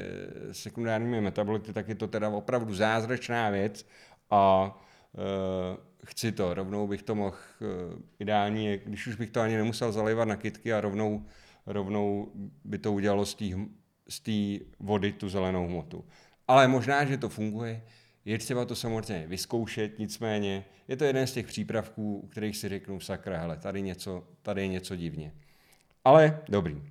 sekundárními 0.52 1.22
metabolity, 1.22 1.74
tak 1.74 1.90
je 1.90 1.96
to 1.96 2.08
teda 2.08 2.30
opravdu 2.30 2.76
zázračná 2.76 3.50
věc. 3.50 3.86
A 4.32 4.76
chci 6.06 6.32
to, 6.32 6.54
rovnou 6.54 6.88
bych 6.88 7.04
to 7.04 7.16
mohl, 7.16 7.36
eh, 7.62 7.66
ideální, 8.20 8.78
když 8.86 9.08
už 9.08 9.16
bych 9.16 9.30
to 9.30 9.42
ani 9.42 9.58
nemusel 9.58 9.92
zalivat 9.92 10.28
na 10.28 10.36
kytky 10.36 10.74
a 10.74 10.82
rovnou, 10.82 11.26
rovnou 11.66 12.32
by 12.64 12.78
to 12.78 12.94
udělalo 12.94 13.26
z 13.26 14.20
té 14.24 14.66
vody 14.80 15.14
tu 15.14 15.30
zelenou 15.30 15.68
hmotu. 15.68 16.06
Ale 16.48 16.68
možná, 16.68 17.06
že 17.06 17.18
to 17.18 17.30
funguje, 17.30 17.82
je 18.26 18.38
třeba 18.38 18.66
to 18.66 18.76
samozřejmě 18.76 19.28
vyzkoušet, 19.28 20.00
nicméně 20.00 20.66
je 20.88 20.98
to 20.98 21.04
jeden 21.04 21.28
z 21.28 21.34
těch 21.34 21.48
přípravků, 21.48 22.20
u 22.20 22.28
kterých 22.28 22.58
si 22.58 22.70
řeknu, 22.70 23.00
sakra, 23.00 23.40
hele, 23.40 23.58
tady, 23.58 23.82
něco, 23.82 24.28
tady 24.42 24.62
je 24.62 24.68
něco 24.68 24.96
divně. 24.96 25.34
Ale 26.06 26.42
dobrý. 26.50 26.76
E, 26.76 26.84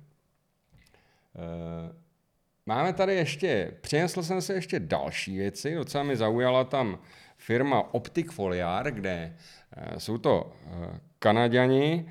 máme 2.69 2.93
tady 2.93 3.15
ještě, 3.15 3.71
přinesl 3.81 4.23
jsem 4.23 4.41
se 4.41 4.53
ještě 4.53 4.79
další 4.79 5.37
věci, 5.37 5.75
docela 5.75 6.03
mi 6.03 6.17
zaujala 6.17 6.63
tam 6.63 6.99
firma 7.37 7.93
Optic 7.93 8.31
Foliar, 8.31 8.91
kde 8.91 9.35
eh, 9.77 9.99
jsou 9.99 10.17
to 10.17 10.53
eh, 10.65 10.99
Kanaděni 11.19 12.05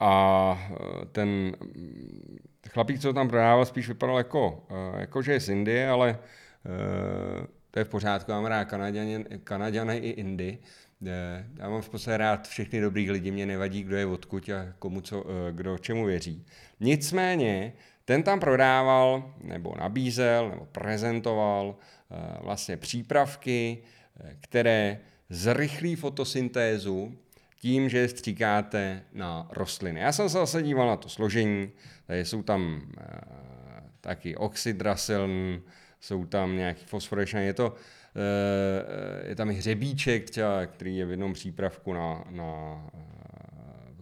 a 0.00 0.14
eh, 0.70 1.06
ten 1.12 1.56
chlapík, 2.68 3.00
co 3.00 3.12
tam 3.12 3.28
prodával, 3.28 3.64
spíš 3.64 3.88
vypadal 3.88 4.18
jako, 4.18 4.66
jako 4.96 5.22
že 5.22 5.32
je 5.32 5.40
z 5.40 5.48
Indie, 5.48 5.88
ale 5.88 6.18
to 7.70 7.78
je 7.78 7.84
v 7.84 7.88
pořádku, 7.88 8.32
mám 8.32 8.46
rád 8.46 8.64
Kanaděny 9.44 9.96
i 9.98 10.10
Indy. 10.10 10.58
Já 11.58 11.68
mám 11.68 11.82
v 11.82 11.88
podstatě 11.88 12.16
rád 12.16 12.48
všechny 12.48 12.80
dobrý 12.80 13.10
lidi, 13.10 13.30
mě 13.30 13.46
nevadí, 13.46 13.82
kdo 13.82 13.96
je 13.96 14.06
odkud 14.06 14.48
a 14.48 14.72
komu 14.78 15.00
co, 15.00 15.24
kdo 15.50 15.78
čemu 15.78 16.06
věří. 16.06 16.46
Nicméně, 16.80 17.72
ten 18.04 18.22
tam 18.22 18.40
prodával, 18.40 19.34
nebo 19.40 19.74
nabízel, 19.78 20.50
nebo 20.50 20.64
prezentoval 20.64 21.76
vlastně 22.40 22.76
přípravky, 22.76 23.78
které 24.40 24.98
zrychlí 25.28 25.96
fotosyntézu 25.96 27.14
tím, 27.60 27.88
že 27.88 27.98
je 27.98 28.08
stříkáte 28.08 29.02
na 29.12 29.48
rostliny. 29.50 30.00
Já 30.00 30.12
jsem 30.12 30.28
se 30.28 30.38
zase 30.38 30.62
díval 30.62 30.86
na 30.86 30.96
to 30.96 31.08
složení, 31.08 31.70
tady 32.06 32.24
jsou 32.24 32.42
tam 32.42 32.82
e, 33.00 33.04
taky 34.00 34.36
oxydrasiln, 34.36 35.62
jsou 36.00 36.26
tam 36.26 36.56
nějaký 36.56 36.84
fosforečné, 36.86 37.44
je 37.44 37.54
to, 37.54 37.74
je 39.24 39.36
tam 39.36 39.50
i 39.50 39.54
hřebíček, 39.54 40.30
třeba, 40.30 40.66
který 40.66 40.96
je 40.96 41.06
v 41.06 41.10
jednom 41.10 41.32
přípravku, 41.32 41.92
na, 41.92 42.24
na, 42.30 42.82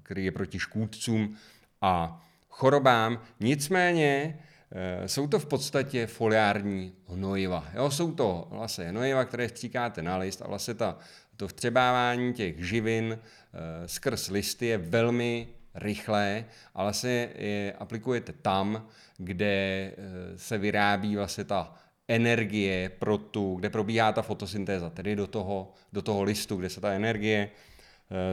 který 0.02 0.24
je 0.24 0.32
proti 0.32 0.58
škůdcům 0.58 1.36
a 1.80 2.22
chorobám. 2.50 3.20
Nicméně 3.40 4.38
Eh, 4.72 5.08
jsou 5.08 5.26
to 5.26 5.38
v 5.38 5.46
podstatě 5.46 6.06
foliární 6.06 6.92
hnojiva. 7.08 7.66
Jo, 7.74 7.90
jsou 7.90 8.12
to 8.12 8.48
vlastně 8.50 8.84
hnojiva, 8.84 9.24
které 9.24 9.48
stříkáte 9.48 10.02
na 10.02 10.16
list 10.16 10.42
a 10.42 10.48
vlastně 10.48 10.74
ta, 10.74 10.98
to 11.36 11.48
vtřebávání 11.48 12.34
těch 12.34 12.66
živin 12.66 13.18
e, 13.18 13.88
skrz 13.88 14.28
listy 14.28 14.66
je 14.66 14.78
velmi 14.78 15.48
rychlé, 15.74 16.44
ale 16.74 16.94
se 16.94 17.08
je 17.08 17.72
aplikujete 17.78 18.32
tam, 18.32 18.86
kde 19.18 19.46
e, 19.46 19.94
se 20.36 20.58
vyrábí 20.58 21.16
vlastně 21.16 21.44
ta 21.44 21.74
energie 22.08 22.88
pro 22.88 23.18
tu, 23.18 23.54
kde 23.54 23.70
probíhá 23.70 24.12
ta 24.12 24.22
fotosyntéza, 24.22 24.90
tedy 24.90 25.16
do 25.16 25.26
toho, 25.26 25.72
do 25.92 26.02
toho 26.02 26.22
listu, 26.22 26.56
kde 26.56 26.70
se 26.70 26.80
ta 26.80 26.92
energie 26.92 27.50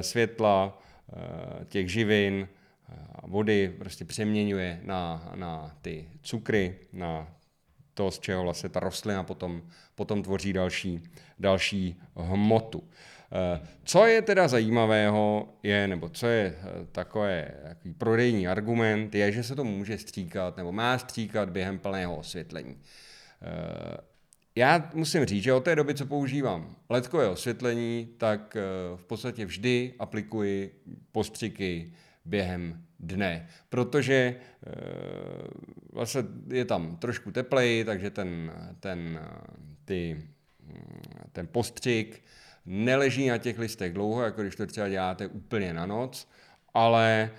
světla, 0.01 0.81
těch 1.69 1.91
živin 1.91 2.47
vody 3.23 3.75
prostě 3.79 4.05
přeměňuje 4.05 4.79
na, 4.83 5.31
na 5.35 5.77
ty 5.81 6.09
cukry, 6.21 6.75
na 6.93 7.27
to, 7.93 8.11
z 8.11 8.19
čeho 8.19 8.43
vlastně 8.43 8.69
ta 8.69 8.79
rostlina 8.79 9.23
potom, 9.23 9.61
potom 9.95 10.23
tvoří 10.23 10.53
další, 10.53 11.03
další 11.39 11.95
hmotu. 12.15 12.83
Eh, 13.31 13.67
co 13.83 14.05
je 14.05 14.21
teda 14.21 14.47
zajímavého, 14.47 15.53
je, 15.63 15.87
nebo 15.87 16.09
co 16.09 16.27
je 16.27 16.55
eh, 16.57 16.85
takové, 16.91 17.51
takový 17.63 17.93
prodejní 17.93 18.47
argument, 18.47 19.15
je, 19.15 19.31
že 19.31 19.43
se 19.43 19.55
to 19.55 19.63
může 19.63 19.97
stříkat, 19.97 20.57
nebo 20.57 20.71
má 20.71 20.97
stříkat 20.97 21.49
během 21.49 21.79
plného 21.79 22.15
osvětlení. 22.15 22.77
Eh, 23.41 23.97
já 24.55 24.89
musím 24.93 25.25
říct, 25.25 25.43
že 25.43 25.53
od 25.53 25.63
té 25.63 25.75
doby, 25.75 25.93
co 25.93 26.05
používám 26.05 26.75
ledkové 26.89 27.29
osvětlení, 27.29 28.09
tak 28.17 28.57
v 28.95 29.03
podstatě 29.03 29.45
vždy 29.45 29.93
aplikuji 29.99 30.81
postřiky 31.11 31.93
během 32.27 32.83
dne, 32.99 33.47
protože 33.69 34.15
e, 34.15 34.35
vlastně 35.91 36.21
je 36.47 36.65
tam 36.65 36.97
trošku 36.97 37.31
teplej, 37.31 37.83
takže 37.83 38.09
ten, 38.09 38.51
ten, 38.79 39.19
ty, 39.85 40.21
ten 41.31 41.47
postřik 41.47 42.23
neleží 42.65 43.27
na 43.27 43.37
těch 43.37 43.59
listech 43.59 43.93
dlouho, 43.93 44.21
jako 44.21 44.41
když 44.41 44.55
to 44.55 44.65
třeba 44.65 44.89
děláte 44.89 45.27
úplně 45.27 45.73
na 45.73 45.85
noc, 45.85 46.29
ale 46.73 47.11
e, 47.13 47.31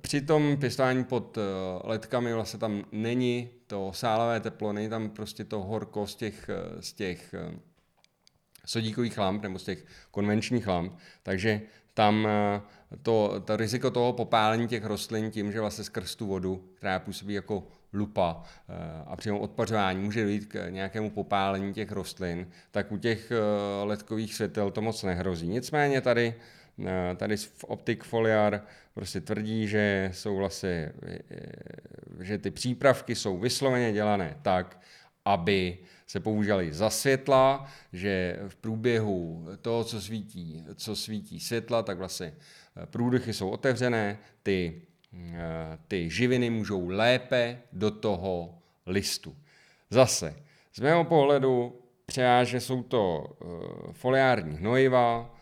při 0.00 0.20
tom 0.20 0.56
pěstování 0.56 1.04
pod 1.04 1.38
e, 1.38 1.40
ledkami 1.84 2.32
vlastně 2.32 2.60
tam 2.60 2.84
není 2.92 3.48
to 3.66 3.92
sálavé 3.94 4.40
teplo, 4.40 4.72
není 4.72 4.88
tam 4.88 5.10
prostě 5.10 5.44
to 5.44 5.62
horko 5.62 6.06
z 6.06 6.14
těch, 6.14 6.50
z 6.80 6.92
těch 6.92 7.34
sodíkových 8.64 9.18
lamp 9.18 9.42
nebo 9.42 9.58
z 9.58 9.64
těch 9.64 9.84
konvenčních 10.10 10.66
lamp, 10.66 10.98
takže 11.22 11.60
tam 11.96 12.26
eh, 12.26 12.60
to, 13.02 13.42
to 13.44 13.56
riziko 13.56 13.90
toho 13.90 14.12
popálení 14.12 14.68
těch 14.68 14.84
rostlin 14.84 15.30
tím, 15.30 15.52
že 15.52 15.60
vlastně 15.60 15.84
skrz 15.84 16.16
tu 16.16 16.26
vodu, 16.26 16.64
která 16.74 16.98
působí 16.98 17.34
jako 17.34 17.66
lupa 17.92 18.42
eh, 18.68 18.74
a 19.06 19.16
při 19.16 19.30
odpařování 19.30 20.00
může 20.00 20.22
dojít 20.22 20.46
k 20.46 20.70
nějakému 20.70 21.10
popálení 21.10 21.74
těch 21.74 21.92
rostlin, 21.92 22.48
tak 22.70 22.92
u 22.92 22.96
těch 22.96 23.30
eh, 23.30 23.36
ledkových 23.84 24.34
světel 24.34 24.70
to 24.70 24.80
moc 24.80 25.02
nehrozí. 25.02 25.48
Nicméně 25.48 26.00
tady 26.00 26.34
tady 27.16 27.36
v 27.36 27.64
Optic 27.64 27.98
Foliar 28.02 28.62
prostě 28.94 29.20
tvrdí, 29.20 29.68
že 29.68 30.10
jsou 30.12 30.36
vlastně, 30.36 30.92
že 32.20 32.38
ty 32.38 32.50
přípravky 32.50 33.14
jsou 33.14 33.38
vysloveně 33.38 33.92
dělané 33.92 34.36
tak, 34.42 34.80
aby 35.24 35.78
se 36.06 36.20
používaly 36.20 36.72
za 36.72 36.90
světla, 36.90 37.66
že 37.92 38.38
v 38.48 38.56
průběhu 38.56 39.46
toho, 39.62 39.84
co 39.84 40.00
svítí, 40.00 40.64
co 40.74 40.96
svítí 40.96 41.40
světla, 41.40 41.82
tak 41.82 41.98
vlastně 41.98 42.34
průdychy 42.84 43.32
jsou 43.32 43.48
otevřené, 43.48 44.18
ty, 44.42 44.82
ty 45.88 46.10
živiny 46.10 46.50
můžou 46.50 46.88
lépe 46.88 47.58
do 47.72 47.90
toho 47.90 48.58
listu. 48.86 49.36
Zase, 49.90 50.34
z 50.74 50.80
mého 50.80 51.04
pohledu 51.04 51.80
převážně 52.06 52.60
jsou 52.60 52.82
to 52.82 53.36
uh, 53.44 53.92
foliární 53.92 54.56
hnojiva, 54.56 55.36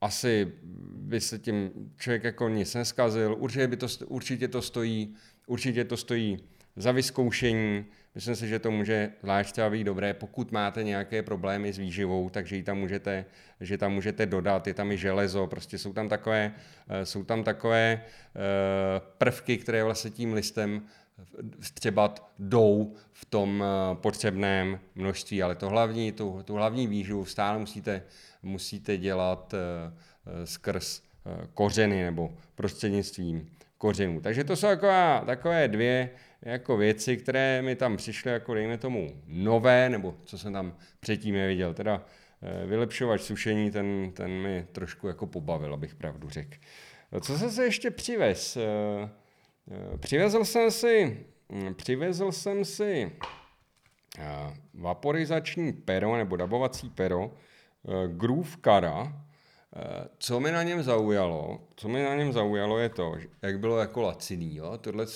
asi 0.00 0.52
by 0.94 1.20
se 1.20 1.38
tím 1.38 1.70
člověk 1.96 2.24
jako 2.24 2.48
nic 2.48 2.74
neskazil, 2.74 3.36
určitě, 3.38 3.66
by 3.66 3.76
to, 3.76 3.86
určitě, 4.06 4.48
to 4.48 4.62
stojí, 4.62 5.14
určitě 5.46 5.84
to 5.84 5.96
stojí 5.96 6.38
za 6.76 6.92
vyzkoušení, 6.92 7.84
myslím 8.14 8.36
si, 8.36 8.48
že 8.48 8.58
to 8.58 8.70
může 8.70 9.12
zvlášť 9.22 9.52
třeba 9.52 9.70
být 9.70 9.84
dobré, 9.84 10.14
pokud 10.14 10.52
máte 10.52 10.84
nějaké 10.84 11.22
problémy 11.22 11.72
s 11.72 11.78
výživou, 11.78 12.30
takže 12.30 12.56
ji 12.56 12.62
tam 12.62 12.78
můžete, 12.78 13.24
že 13.60 13.78
tam 13.78 13.92
můžete 13.92 14.26
dodat, 14.26 14.66
je 14.66 14.74
tam 14.74 14.92
i 14.92 14.96
železo, 14.96 15.46
prostě 15.46 15.78
jsou 15.78 15.92
tam 15.92 16.08
takové, 16.08 16.52
eh, 16.88 17.06
jsou 17.06 17.24
tam 17.24 17.44
takové 17.44 18.02
prvky, 19.18 19.58
které 19.58 19.84
vlastně 19.84 20.10
tím 20.10 20.32
listem 20.32 20.82
vstřebat 21.60 22.30
jdou 22.38 22.94
v 23.12 23.24
tom 23.24 23.64
eh, 23.64 23.94
potřebném 23.94 24.80
množství, 24.94 25.42
ale 25.42 25.54
to 25.54 25.68
hlavní, 25.68 26.12
tu, 26.12 26.42
tu 26.44 26.54
hlavní 26.54 26.86
výživu 26.86 27.24
stále 27.24 27.58
musíte, 27.58 28.02
musíte 28.42 28.96
dělat 28.96 29.54
eh, 29.54 29.92
eh, 30.26 30.46
skrz 30.46 31.02
kořeny 31.54 32.04
nebo 32.04 32.34
prostřednictvím 32.54 33.50
kořenů. 33.78 34.20
Takže 34.20 34.44
to 34.44 34.56
jsou 34.56 34.66
taková, 34.66 35.22
takové 35.26 35.68
dvě 35.68 36.10
jako 36.42 36.76
věci, 36.76 37.16
které 37.16 37.62
mi 37.62 37.76
tam 37.76 37.96
přišly 37.96 38.30
jako 38.30 38.54
dejme 38.54 38.78
tomu 38.78 39.22
nové, 39.26 39.88
nebo 39.88 40.14
co 40.24 40.38
jsem 40.38 40.52
tam 40.52 40.76
předtím 41.00 41.34
neviděl. 41.34 41.74
Teda 41.74 42.06
vylepšovač 42.66 43.20
sušení, 43.20 43.70
ten, 43.70 44.12
ten 44.12 44.30
mi 44.30 44.66
trošku 44.72 45.08
jako 45.08 45.26
pobavil, 45.26 45.74
abych 45.74 45.94
pravdu 45.94 46.30
řekl. 46.30 46.56
Co 47.20 47.38
jsem 47.38 47.50
se 47.50 47.64
ještě 47.64 47.90
přivez? 47.90 48.58
Eh, 49.70 49.98
přivezl 49.98 50.44
jsem 50.44 50.70
si, 50.70 51.26
hm, 51.52 51.74
přivezl 51.74 52.32
jsem 52.32 52.64
si 52.64 53.12
eh, 54.18 54.56
vaporizační 54.74 55.72
pero 55.72 56.16
nebo 56.16 56.36
dabovací 56.36 56.90
pero 56.90 57.30
eh, 57.88 58.08
Groove 58.08 58.50
Cara. 58.64 59.25
Co 60.18 60.40
mi 60.40 60.52
na 60.52 60.62
něm 60.62 60.82
zaujalo, 60.82 61.60
co 61.76 61.88
mi 61.88 62.02
na 62.02 62.14
něm 62.14 62.32
zaujalo 62.32 62.78
je 62.78 62.88
to, 62.88 63.14
jak 63.42 63.58
bylo 63.58 63.78
jako 63.78 64.02
laciný. 64.02 64.56
Jo? 64.56 64.78
Tohle 64.78 65.06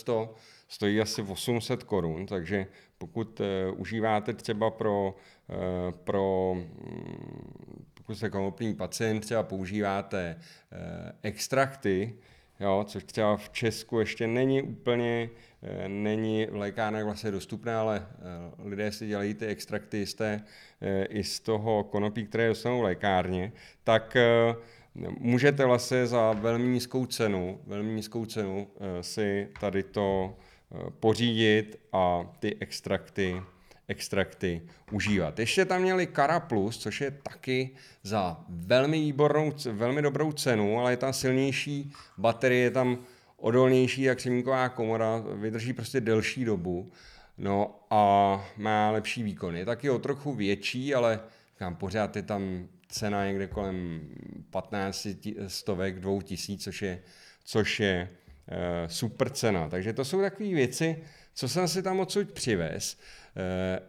stojí 0.68 1.00
asi 1.00 1.22
800 1.22 1.82
korun, 1.84 2.26
takže 2.26 2.66
pokud 2.98 3.40
užíváte 3.76 4.32
třeba 4.32 4.70
pro, 4.70 5.14
pro 6.04 6.54
hm, 6.56 7.84
pokud 7.94 8.14
jste 8.14 8.30
konopný 8.30 8.74
pacient, 8.74 9.20
třeba 9.20 9.42
používáte 9.42 10.36
extrakty, 11.22 12.18
jo, 12.60 12.84
což 12.88 13.04
třeba 13.04 13.36
v 13.36 13.48
Česku 13.48 14.00
ještě 14.00 14.26
není 14.26 14.62
úplně, 14.62 15.30
eh, 15.62 15.88
není 15.88 16.46
v 16.46 16.54
lékárnách 16.54 17.04
vlastně 17.04 17.30
dostupné, 17.30 17.74
ale 17.74 18.06
eh, 18.06 18.68
lidé 18.68 18.92
si 18.92 19.06
dělají 19.06 19.34
ty 19.34 19.46
extrakty 19.46 20.06
z 20.06 20.14
té, 20.14 20.42
eh, 20.80 21.04
i 21.04 21.24
z 21.24 21.40
toho 21.40 21.84
konopí, 21.84 22.26
které 22.26 22.48
dostanou 22.48 22.80
v 22.80 22.82
lékárně, 22.82 23.52
tak 23.84 24.16
můžete 25.18 25.64
vlastně 25.64 26.06
za 26.06 26.32
velmi 26.32 26.68
nízkou 26.68 27.06
cenu, 27.06 27.60
velmi 27.66 27.92
nízkou 27.92 28.26
cenu 28.26 28.68
si 29.00 29.48
tady 29.60 29.82
to 29.82 30.36
pořídit 31.00 31.80
a 31.92 32.32
ty 32.38 32.56
extrakty 32.60 33.42
extrakty 33.90 34.62
užívat. 34.92 35.38
Ještě 35.38 35.64
tam 35.64 35.82
měli 35.82 36.06
Cara 36.06 36.40
Plus, 36.40 36.78
což 36.78 37.00
je 37.00 37.10
taky 37.10 37.70
za 38.02 38.44
velmi 38.48 39.00
výbornou, 39.00 39.52
velmi 39.72 40.02
dobrou 40.02 40.32
cenu, 40.32 40.78
ale 40.78 40.92
je 40.92 40.96
tam 40.96 41.12
silnější 41.12 41.92
baterie, 42.18 42.62
je 42.62 42.70
tam 42.70 42.98
odolnější 43.36 44.02
jak 44.02 44.20
semínková 44.20 44.68
komora, 44.68 45.22
vydrží 45.34 45.72
prostě 45.72 46.00
delší 46.00 46.44
dobu. 46.44 46.92
No 47.38 47.80
a 47.90 48.04
má 48.56 48.90
lepší 48.90 49.22
výkon. 49.22 49.56
Je 49.56 49.64
taky 49.64 49.90
o 49.90 49.98
trochu 49.98 50.34
větší, 50.34 50.94
ale 50.94 51.20
kam 51.56 51.76
pořád 51.76 52.16
je 52.16 52.22
tam 52.22 52.68
cena 52.88 53.26
někde 53.26 53.46
kolem 53.46 54.00
15 54.50 55.06
stovek, 55.46 56.00
2000, 56.00 56.62
což 56.62 56.82
je, 56.82 57.02
což 57.44 57.80
je 57.80 58.08
super 58.86 59.30
cena. 59.30 59.68
Takže 59.68 59.92
to 59.92 60.04
jsou 60.04 60.20
takové 60.20 60.48
věci, 60.48 61.02
co 61.34 61.48
jsem 61.48 61.68
si 61.68 61.82
tam 61.82 62.00
odsud 62.00 62.32
přivez. 62.32 62.98
Eh, 63.36 63.80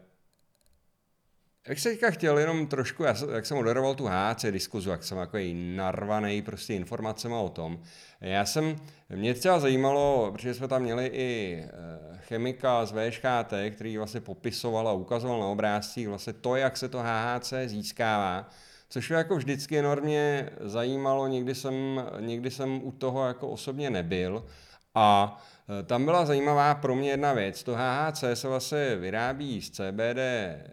jak 1.68 1.78
se 1.78 1.90
teďka 1.90 2.10
chtěl 2.10 2.38
jenom 2.38 2.66
trošku, 2.66 3.04
jak 3.34 3.46
jsem 3.46 3.56
moderoval 3.56 3.94
tu 3.94 4.06
HC 4.06 4.44
diskuzu, 4.50 4.90
jak 4.90 5.04
jsem 5.04 5.18
jako 5.18 5.38
narvaný 5.76 6.42
prostě 6.42 6.74
informacemi 6.74 7.34
o 7.34 7.48
tom. 7.48 7.82
Já 8.20 8.44
jsem, 8.44 8.76
mě 9.08 9.34
třeba 9.34 9.60
zajímalo, 9.60 10.32
protože 10.32 10.54
jsme 10.54 10.68
tam 10.68 10.82
měli 10.82 11.06
i 11.06 11.62
eh, 11.64 12.18
chemika 12.18 12.86
z 12.86 12.92
VŠKT, 12.92 13.54
který 13.70 13.98
vlastně 13.98 14.20
popisoval 14.20 14.88
a 14.88 14.92
ukazoval 14.92 15.40
na 15.40 15.46
obrázcích 15.46 16.08
vlastně 16.08 16.32
to, 16.32 16.56
jak 16.56 16.76
se 16.76 16.88
to 16.88 16.98
HHC 16.98 17.52
získává, 17.66 18.48
což 18.92 19.08
mě 19.08 19.16
jako 19.16 19.36
vždycky 19.36 19.78
enormně 19.78 20.50
zajímalo, 20.60 21.28
někdy 21.28 21.54
jsem, 21.54 21.74
někdy 22.20 22.50
jsem 22.50 22.80
u 22.84 22.92
toho 22.92 23.26
jako 23.26 23.48
osobně 23.48 23.90
nebyl 23.90 24.44
a 24.94 25.38
Eh, 25.68 25.82
tam 25.82 26.04
byla 26.04 26.26
zajímavá 26.26 26.74
pro 26.74 26.94
mě 26.94 27.10
jedna 27.10 27.32
věc. 27.32 27.62
To 27.62 27.74
HHC 27.74 28.24
se 28.34 28.48
vlastně 28.48 28.96
vyrábí 28.96 29.62
z 29.62 29.70
CBD 29.70 30.18
eh, 30.18 30.66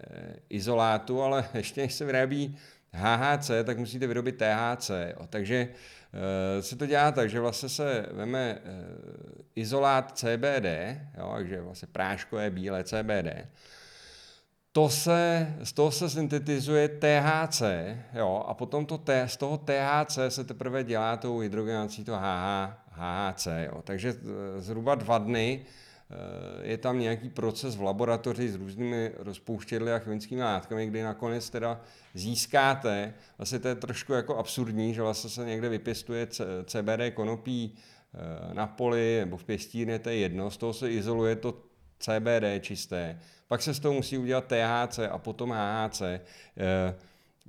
izolátu, 0.50 1.22
ale 1.22 1.50
ještě 1.54 1.82
než 1.82 1.94
se 1.94 2.06
vyrábí 2.06 2.58
HHC, 2.92 3.52
tak 3.64 3.78
musíte 3.78 4.08
vyrobit 4.08 4.38
THC. 4.38 4.90
Jo. 4.90 5.28
Takže 5.30 5.68
uh, 5.68 6.62
se 6.62 6.76
to 6.76 6.86
dělá 6.86 7.12
tak, 7.12 7.30
že 7.30 7.40
vlastně 7.40 7.70
se 7.70 8.06
veme 8.12 8.58
izolát 9.56 10.18
CBD, 10.18 10.98
jo, 11.18 11.34
takže 11.36 11.62
vlastně 11.62 11.88
práškové 11.92 12.50
bílé 12.50 12.84
CBD, 12.84 13.48
to 14.80 14.90
se, 14.90 15.54
z 15.64 15.74
toho 15.74 15.92
se 15.92 16.10
syntetizuje 16.10 16.88
THC, 16.88 17.62
jo, 18.14 18.44
a 18.48 18.54
potom 18.54 18.86
to 18.86 18.98
T, 18.98 19.28
z 19.28 19.38
toho 19.38 19.58
THC 19.58 20.20
se 20.30 20.44
teprve 20.44 20.84
dělá 20.84 21.18
tou 21.18 21.40
hydrogenací 21.40 22.04
to 22.04 22.16
HH, 22.16 22.78
HHC. 22.90 23.48
Jo. 23.66 23.82
Takže 23.84 24.10
eh, 24.10 24.62
zhruba 24.62 24.96
dva 24.96 25.18
dny 25.18 25.66
eh, 25.66 26.70
je 26.70 26.78
tam 26.78 27.00
nějaký 27.00 27.30
proces 27.30 27.76
v 27.76 27.82
laboratoři 27.82 28.50
s 28.50 28.56
různými 28.56 29.12
rozpouštědly 29.18 29.94
a 29.94 30.00
chemickými 30.00 30.44
látkami, 30.44 30.88
kdy 30.88 31.04
nakonec 31.04 31.50
teda 31.50 31.82
získáte, 32.14 33.14
vlastně 33.38 33.60
to 33.60 33.68
je 33.68 33.76
trošku 33.76 34.14
jako 34.14 34.38
absurdní, 34.38 34.94
že 34.94 35.02
vlastně 35.02 35.30
se 35.30 35.46
někde 35.46 35.70
vypěstuje 35.70 36.28
CBD 36.66 37.14
konopí 37.14 37.76
eh, 37.76 38.54
na 38.54 38.68
poli 38.68 39.18
nebo 39.20 39.38
v 39.38 39.44
pěstírně, 39.44 40.00
to 40.00 40.10
je 40.10 40.16
jedno, 40.16 40.52
z 40.52 40.58
toho 40.58 40.74
se 40.74 40.92
izoluje 40.92 41.36
to 41.36 41.69
CBD 42.00 42.60
čisté, 42.62 43.20
pak 43.48 43.62
se 43.62 43.74
z 43.74 43.80
toho 43.80 43.94
musí 43.94 44.18
udělat 44.18 44.46
THC 44.48 45.00
a 45.12 45.18
potom 45.18 45.52
HHC. 45.52 46.02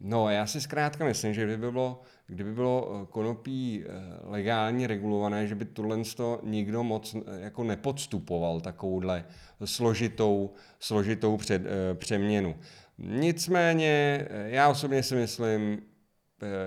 No, 0.02 0.30
já 0.30 0.46
si 0.46 0.60
zkrátka 0.60 1.04
myslím, 1.04 1.34
že 1.34 1.44
kdyby 1.44 1.70
bylo, 1.70 2.02
kdyby 2.26 2.52
bylo 2.52 2.90
eh, 3.02 3.06
konopí 3.10 3.84
eh, 3.84 3.90
legálně 4.22 4.86
regulované, 4.86 5.46
že 5.46 5.54
by 5.54 5.64
tohle 5.64 5.98
to 6.16 6.40
nikdo 6.42 6.82
moc 6.84 7.14
eh, 7.14 7.40
jako 7.40 7.64
nepodstupoval 7.64 8.60
takovouhle 8.60 9.24
složitou, 9.64 10.50
složitou 10.78 11.36
před, 11.36 11.62
přeměnu. 11.94 12.56
Nicméně 12.98 14.26
já 14.46 14.68
osobně 14.68 15.02
si 15.02 15.14
myslím, 15.14 15.82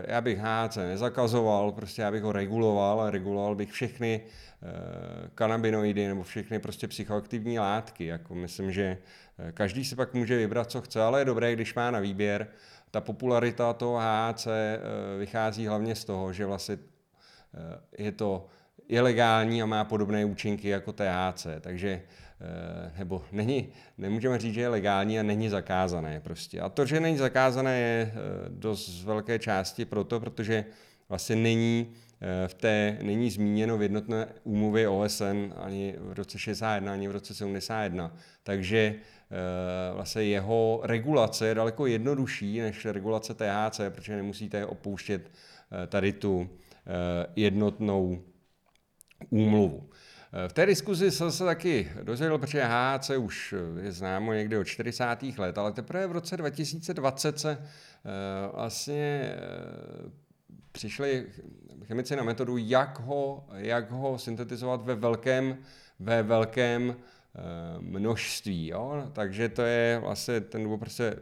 já 0.08 0.22
bych 0.22 0.40
HC 0.40 0.76
nezakazoval, 0.76 1.72
prostě 1.72 2.02
já 2.02 2.12
bych 2.12 2.24
ho 2.24 2.32
reguloval 2.32 3.02
a 3.02 3.12
reguloval 3.12 3.56
bych 3.56 3.72
všechny 3.72 4.22
kanabinoidy 5.36 6.08
nebo 6.08 6.24
všechny 6.24 6.60
prostě 6.60 6.88
psychoaktivní 6.88 7.60
látky. 7.60 8.06
Jako 8.06 8.36
myslím, 8.36 8.72
že 8.72 8.98
každý 9.54 9.86
si 9.86 9.96
pak 9.96 10.14
může 10.14 10.38
vybrat, 10.38 10.72
co 10.72 10.82
chce, 10.82 11.02
ale 11.02 11.22
je 11.22 11.26
dobré, 11.26 11.54
když 11.54 11.74
má 11.76 11.92
na 11.92 12.00
výběr 12.00 12.48
ta 12.94 13.02
popularita 13.02 13.74
toho 13.74 13.98
HAC 13.98 14.48
eh, 14.48 14.80
vychází 15.20 15.68
hlavně 15.68 15.96
z 15.96 16.06
toho, 16.06 16.34
že 16.34 16.46
vlastně 16.46 16.78
eh, 16.78 18.04
je 18.04 18.12
to 18.12 18.46
ilegální 18.88 19.64
a 19.64 19.66
má 19.66 19.84
podobné 19.84 20.26
účinky 20.26 20.68
jako 20.68 20.94
THC, 20.94 21.48
takže 21.62 21.90
eh, 21.90 22.92
nebo 22.98 23.24
není, 23.32 23.68
nemůžeme 23.98 24.40
říct, 24.40 24.54
že 24.54 24.62
je 24.62 24.68
legální 24.68 25.20
a 25.20 25.24
není 25.24 25.50
zakázané 25.50 26.20
prostě. 26.20 26.62
A 26.62 26.70
to, 26.70 26.86
že 26.86 27.00
není 27.00 27.18
zakázané, 27.18 27.80
je 27.80 28.14
dost 28.50 28.90
z 28.90 29.04
velké 29.04 29.40
části 29.40 29.86
proto, 29.86 30.20
protože 30.20 30.66
vlastně 31.10 31.36
není 31.36 31.94
v 32.48 32.54
té 32.54 32.98
není 33.02 33.30
zmíněno 33.30 33.78
v 33.78 33.82
jednotné 33.82 34.28
úmluvě 34.44 34.90
OSN 34.90 35.54
ani 35.56 35.96
v 36.00 36.14
roce 36.14 36.40
61, 36.40 36.94
ani 36.94 37.08
v 37.08 37.12
roce 37.12 37.34
71. 37.34 38.16
Takže 38.44 38.96
vlastně 39.94 40.24
jeho 40.24 40.82
regulace 40.84 41.48
je 41.48 41.56
daleko 41.56 41.86
jednodušší 41.86 42.60
než 42.60 42.86
regulace 42.86 43.34
THC, 43.34 43.82
protože 43.90 44.16
nemusíte 44.16 44.66
opouštět 44.66 45.32
tady 45.88 46.14
tu 46.14 46.50
jednotnou 47.36 48.24
úmluvu. 49.30 49.90
V 50.48 50.54
té 50.54 50.66
diskuzi 50.66 51.12
jsem 51.12 51.32
se 51.32 51.46
taky 51.46 51.92
dozvěděl, 52.04 52.38
protože 52.38 52.64
HAC 52.64 53.10
už 53.10 53.56
je 53.82 53.92
známo 53.92 54.34
někdy 54.34 54.58
od 54.58 54.64
40. 54.64 55.06
let, 55.38 55.58
ale 55.58 55.72
teprve 55.72 56.08
v 56.08 56.12
roce 56.12 56.38
2020 56.38 57.40
se 57.40 57.58
eh, 57.62 58.50
vlastně 58.54 59.36
eh, 59.36 60.23
přišli 60.74 61.26
chemici 61.86 62.16
na 62.16 62.24
metodu, 62.24 62.58
jak 62.58 63.00
ho, 63.00 63.46
jak 63.54 63.92
ho 63.92 64.20
syntetizovat 64.20 64.86
ve 64.86 64.96
velkém, 64.96 65.58
ve 66.00 66.24
velkém 66.24 66.96
eh, 66.96 67.42
množství. 67.80 68.68
Jo? 68.68 69.10
Takže 69.14 69.50
to 69.50 69.62
je 69.62 70.00
vlastně 70.00 70.42
ten 70.42 70.64
důvod, 70.64 70.80
prostě 70.80 71.16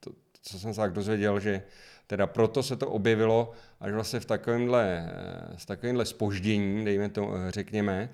to, 0.00 0.10
co 0.42 0.58
jsem 0.58 0.74
se 0.74 0.80
tak 0.80 0.92
dozvěděl, 0.92 1.40
že 1.40 1.62
teda 2.06 2.26
proto 2.26 2.62
se 2.62 2.76
to 2.76 2.90
objevilo 2.90 3.52
až 3.80 3.92
vlastně 3.92 4.20
v 4.20 4.24
takovémhle, 4.24 5.12
eh, 5.12 5.58
s 5.58 5.66
takovémhle 5.66 6.04
spožděním, 6.04 6.84
dejme 6.84 7.08
to, 7.08 7.34
eh, 7.34 7.50
řekněme. 7.50 8.10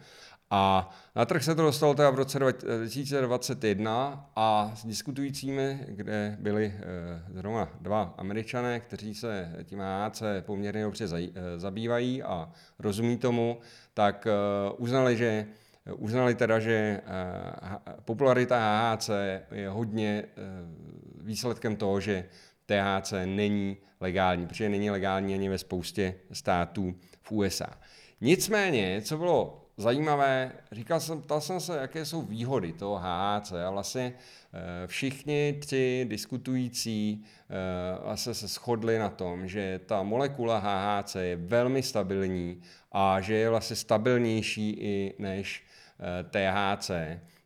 A 0.50 0.90
na 1.16 1.24
trh 1.24 1.44
se 1.44 1.54
to 1.54 1.62
dostalo 1.62 1.94
teda 1.94 2.10
v 2.10 2.14
roce 2.14 2.38
2021 2.38 4.30
a 4.36 4.72
s 4.74 4.86
diskutujícími, 4.86 5.84
kde 5.88 6.36
byli 6.40 6.74
eh, 6.76 7.22
zrovna 7.32 7.68
dva 7.80 8.14
američané, 8.18 8.80
kteří 8.80 9.14
se 9.14 9.52
tím 9.64 9.78
HHC 9.78 10.22
poměrně 10.40 10.82
dobře 10.82 11.06
zabývají 11.56 12.22
a 12.22 12.50
rozumí 12.78 13.18
tomu, 13.18 13.60
tak 13.94 14.26
uznali, 14.78 15.16
že 15.16 15.46
uznali 15.96 16.34
teda, 16.34 16.58
že 16.58 17.00
popularita 18.04 18.56
HHC 18.58 19.10
je 19.52 19.68
hodně 19.68 20.24
výsledkem 21.20 21.76
toho, 21.76 22.00
že 22.00 22.24
THC 22.66 23.12
není 23.24 23.76
legální, 24.00 24.46
protože 24.46 24.68
není 24.68 24.90
legální 24.90 25.34
ani 25.34 25.48
ve 25.48 25.58
spoustě 25.58 26.14
států 26.32 26.94
v 27.22 27.32
USA. 27.32 27.70
Nicméně, 28.20 29.02
co 29.02 29.18
bylo 29.18 29.59
zajímavé, 29.80 30.52
říkal 30.72 31.00
jsem, 31.00 31.22
ptal 31.22 31.40
jsem 31.40 31.60
se, 31.60 31.76
jaké 31.76 32.04
jsou 32.04 32.22
výhody 32.22 32.72
toho 32.72 33.00
HHC 33.02 33.52
a 33.52 33.70
vlastně 33.70 34.12
eh, 34.52 34.86
všichni 34.86 35.56
tři 35.60 36.06
diskutující 36.08 37.24
eh, 37.50 37.98
vlastně 38.04 38.34
se 38.34 38.48
shodli 38.48 38.98
na 38.98 39.10
tom, 39.10 39.48
že 39.48 39.80
ta 39.86 40.02
molekula 40.02 40.58
HHC 40.58 41.14
je 41.14 41.36
velmi 41.36 41.82
stabilní 41.82 42.62
a 42.92 43.20
že 43.20 43.34
je 43.34 43.50
vlastně 43.50 43.76
stabilnější 43.76 44.70
i 44.70 45.14
než 45.18 45.64
eh, 46.00 46.24
THC 46.24 46.90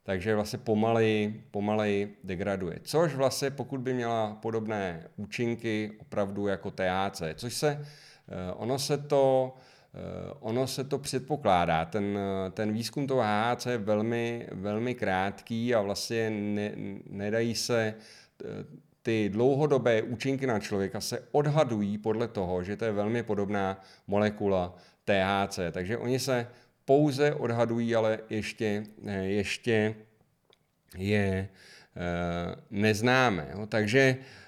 takže 0.07 0.35
vlastně 0.35 0.59
pomaleji, 0.59 1.45
pomaleji 1.51 2.19
degraduje. 2.25 2.79
Což 2.83 3.15
vlastně, 3.15 3.51
pokud 3.51 3.81
by 3.81 3.95
měla 3.95 4.39
podobné 4.43 5.09
účinky 5.17 5.93
opravdu 5.99 6.47
jako 6.47 6.71
THC, 6.71 7.23
což 7.35 7.55
se, 7.55 7.87
ono 8.57 8.79
se 8.79 8.99
to, 8.99 9.55
ono 10.41 10.67
se 10.67 10.85
to 10.85 10.99
předpokládá. 10.99 11.85
Ten, 11.85 12.19
ten 12.51 12.73
výzkum 12.73 13.07
toho 13.07 13.23
HHC 13.23 13.67
je 13.67 13.79
velmi, 13.79 14.49
velmi 14.53 14.95
krátký 14.95 15.75
a 15.75 15.81
vlastně 15.81 16.31
ne, 16.31 16.73
nedají 17.07 17.55
se 17.55 17.95
eh, 18.45 18.47
ty 19.03 19.29
dlouhodobé 19.29 20.03
účinky 20.03 20.47
na 20.47 20.61
člověka 20.61 21.01
se 21.01 21.23
odhadují 21.33 21.99
podle 21.99 22.29
toho, 22.29 22.63
že 22.63 22.77
to 22.77 22.85
je 22.85 22.93
velmi 22.93 23.23
podobná 23.23 23.81
molekula 24.07 24.75
THC. 25.05 25.59
Takže 25.73 25.99
oni 25.99 26.19
se 26.19 26.47
pouze 26.85 27.35
odhadují, 27.35 27.95
ale 27.95 28.19
ještě, 28.31 28.85
ještě 29.23 29.95
je 30.97 31.49
eh, 31.97 32.57
neznáme. 32.71 33.49
Takže, 33.69 34.01
eh, 34.01 34.44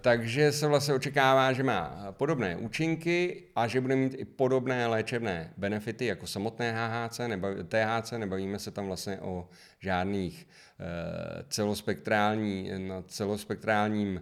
takže 0.00 0.52
se 0.52 0.66
vlastně 0.66 0.94
očekává, 0.94 1.52
že 1.52 1.62
má 1.62 2.06
podobné 2.10 2.56
účinky 2.56 3.42
a 3.56 3.66
že 3.66 3.80
bude 3.80 3.96
mít 3.96 4.14
i 4.18 4.24
podobné 4.24 4.86
léčebné 4.86 5.52
benefity 5.56 6.06
jako 6.06 6.26
samotné 6.26 6.72
HHC, 6.72 7.18
nebo 7.18 7.48
THC, 7.68 8.12
nebavíme 8.12 8.58
se 8.58 8.70
tam 8.70 8.86
vlastně 8.86 9.18
o 9.20 9.48
žádných 9.80 10.48
eh, 10.80 11.44
celospektrální, 11.48 12.70
na 12.78 13.02
celospektrálním 13.02 14.20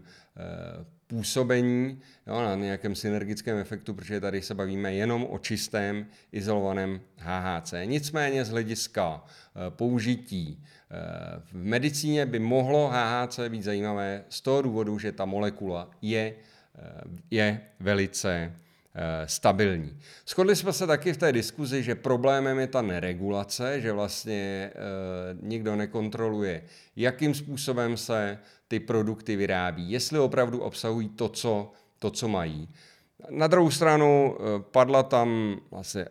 působení, 1.13 2.01
jo, 2.27 2.43
na 2.43 2.55
nějakém 2.55 2.95
synergickém 2.95 3.59
efektu, 3.59 3.95
protože 3.95 4.21
tady 4.21 4.43
se 4.43 4.55
bavíme 4.55 4.95
jenom 4.95 5.27
o 5.31 5.39
čistém 5.39 6.07
izolovaném 6.33 7.01
HHC. 7.17 7.75
Nicméně 7.85 8.45
z 8.45 8.51
hlediska 8.51 9.25
eh, 9.25 9.71
použití 9.71 10.65
eh, 10.65 10.82
v 11.45 11.55
medicíně 11.55 12.27
by 12.27 12.39
mohlo 12.39 12.91
HHC 12.93 13.41
být 13.49 13.63
zajímavé 13.63 14.25
z 14.29 14.41
toho 14.41 14.63
důvodu, 14.63 14.99
že 14.99 15.13
ta 15.13 15.25
molekula 15.25 15.91
je, 16.03 16.35
eh, 16.75 16.81
je 17.31 17.61
velice 17.81 18.53
stabilní. 19.27 19.99
Shodli 20.29 20.57
jsme 20.57 20.73
se 20.73 20.87
taky 20.87 21.13
v 21.13 21.17
té 21.17 21.33
diskuzi, 21.33 21.83
že 21.83 21.95
problémem 21.95 22.59
je 22.59 22.67
ta 22.67 22.83
neregulace, 22.83 23.81
že 23.81 23.93
vlastně 23.93 24.71
nikdo 25.41 25.77
nekontroluje, 25.77 26.63
jakým 26.97 27.35
způsobem 27.35 27.97
se 27.97 28.39
ty 28.69 28.81
produkty 28.81 29.37
vyrábí, 29.37 29.91
jestli 29.91 30.19
opravdu 30.19 30.61
obsahují 30.61 31.09
to, 31.09 31.29
co, 31.29 31.73
to, 31.99 32.11
co 32.11 32.29
mají. 32.29 32.69
Na 33.31 33.47
druhou 33.47 33.71
stranu 33.71 34.37
eh, 34.37 34.63
padla 34.71 35.03
tam 35.03 35.61
vlastně 35.71 36.07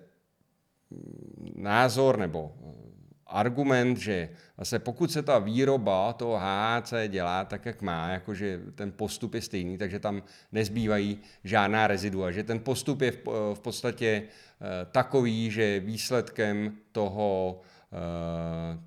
názor 1.56 2.18
nebo 2.18 2.52
eh, 2.56 2.91
argument, 3.32 3.98
že 3.98 4.30
vlastně 4.58 4.80
pokud 4.80 5.12
se 5.12 5.22
ta 5.24 5.40
výroba 5.40 6.14
toho 6.14 6.40
HHC 6.40 6.94
dělá 7.08 7.46
tak, 7.46 7.66
jak 7.66 7.82
má, 7.82 8.10
jakože 8.10 8.60
ten 8.76 8.92
postup 8.92 9.34
je 9.34 9.42
stejný, 9.42 9.78
takže 9.78 10.00
tam 10.00 10.24
nezbývají 10.52 11.20
žádná 11.44 11.88
rezidua, 11.88 12.32
že 12.32 12.44
ten 12.44 12.60
postup 12.60 13.02
je 13.02 13.12
v, 13.12 13.26
v 13.54 13.60
podstatě 13.60 14.24
uh, 14.24 14.68
takový, 14.92 15.52
že 15.52 15.80
výsledkem 15.80 16.78
toho 16.92 17.62
uh, 17.92 18.82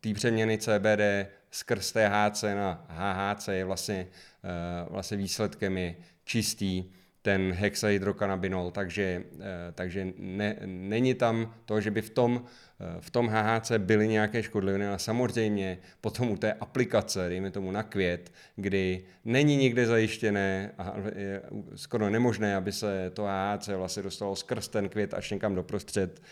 té 0.00 0.14
přeměny 0.14 0.58
CBD 0.58 1.28
skrz 1.50 1.92
THC 1.92 2.42
na 2.42 2.84
HHC 2.88 3.48
je 3.48 3.64
vlastně, 3.64 4.06
eh, 4.44 4.86
vlastně 4.90 5.16
výsledkem 5.16 5.78
je 5.78 5.94
čistý 6.24 6.84
ten 7.24 7.52
hexahydrokanabinol, 7.52 8.70
takže, 8.70 9.24
eh, 9.40 9.72
takže 9.72 10.12
ne, 10.18 10.56
není 10.66 11.14
tam 11.14 11.54
to, 11.64 11.80
že 11.80 11.90
by 11.90 12.02
v 12.02 12.10
tom, 12.10 12.44
eh, 12.80 13.00
v 13.00 13.10
tom 13.10 13.28
HHC 13.28 13.78
byly 13.78 14.08
nějaké 14.08 14.42
škodliviny, 14.42 14.86
ale 14.86 14.98
samozřejmě 14.98 15.78
potom 16.00 16.30
u 16.30 16.36
té 16.36 16.52
aplikace, 16.52 17.28
dejme 17.28 17.50
tomu 17.50 17.70
na 17.70 17.82
květ, 17.82 18.32
kdy 18.56 19.04
není 19.24 19.56
nikde 19.56 19.86
zajištěné 19.86 20.70
a 20.78 20.94
je 21.16 21.42
skoro 21.74 22.10
nemožné, 22.10 22.56
aby 22.56 22.72
se 22.72 23.10
to 23.14 23.24
HHC 23.24 23.76
vlastně 23.76 24.02
dostalo 24.02 24.36
skrz 24.36 24.68
ten 24.68 24.88
květ 24.88 25.14
až 25.14 25.30
někam 25.30 25.54
doprostřed, 25.54 26.22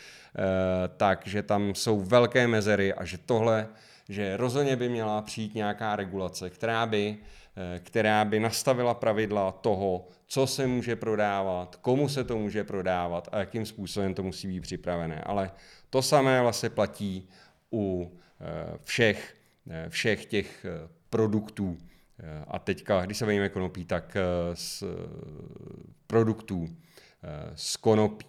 takže 0.96 1.42
tam 1.42 1.74
jsou 1.74 2.00
velké 2.00 2.48
mezery 2.48 2.94
a 2.94 3.04
že 3.04 3.18
tohle 3.18 3.68
že 4.08 4.36
rozhodně 4.36 4.76
by 4.76 4.88
měla 4.88 5.22
přijít 5.22 5.54
nějaká 5.54 5.96
regulace, 5.96 6.50
která 6.50 6.86
by, 6.86 7.16
eh, 7.18 7.26
která 7.78 8.24
by 8.24 8.40
nastavila 8.40 8.94
pravidla 8.94 9.52
toho, 9.52 10.08
co 10.26 10.46
se 10.46 10.66
může 10.66 10.96
prodávat, 10.96 11.76
komu 11.76 12.08
se 12.08 12.24
to 12.24 12.38
může 12.38 12.64
prodávat 12.64 13.28
a 13.32 13.38
jakým 13.38 13.66
způsobem 13.66 14.14
to 14.14 14.22
musí 14.22 14.48
být 14.48 14.60
připravené. 14.60 15.20
Ale 15.20 15.50
to 15.90 16.02
samé 16.02 16.40
vlastně 16.40 16.70
platí 16.70 17.28
u 17.72 18.12
eh, 18.40 18.78
všech, 18.84 19.36
eh, 19.70 19.88
všech 19.88 20.26
těch 20.26 20.66
produktů. 21.10 21.78
A 22.48 22.58
teďka, 22.58 23.04
když 23.06 23.18
se 23.18 23.24
bavíme 23.24 23.48
konopí, 23.48 23.84
tak 23.84 24.16
z 24.54 24.84
produktů 26.06 26.68
z 27.54 27.76
konopí. 27.76 28.26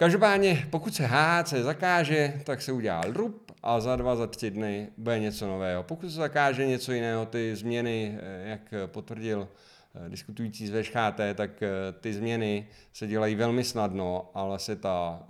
Každopádně, 0.00 0.66
pokud 0.70 0.94
se 0.94 1.06
HC 1.06 1.52
zakáže, 1.52 2.40
tak 2.44 2.62
se 2.62 2.72
udělá 2.72 3.00
LRUP 3.06 3.52
a 3.62 3.80
za 3.80 3.96
dva, 3.96 4.16
za 4.16 4.26
tři 4.26 4.50
dny 4.50 4.88
bude 4.96 5.18
něco 5.18 5.46
nového. 5.46 5.82
Pokud 5.82 6.10
se 6.10 6.16
zakáže 6.16 6.66
něco 6.66 6.92
jiného, 6.92 7.26
ty 7.26 7.56
změny, 7.56 8.18
eh, 8.20 8.48
jak 8.48 8.74
potvrdil 8.86 9.48
eh, 9.94 10.08
diskutující 10.08 10.66
z 10.66 10.82
VŠHT, 10.82 11.20
tak 11.34 11.62
eh, 11.62 11.68
ty 12.00 12.14
změny 12.14 12.68
se 12.92 13.06
dělají 13.06 13.34
velmi 13.34 13.64
snadno, 13.64 14.30
ale 14.34 14.58
se 14.58 14.76
ta, 14.76 15.22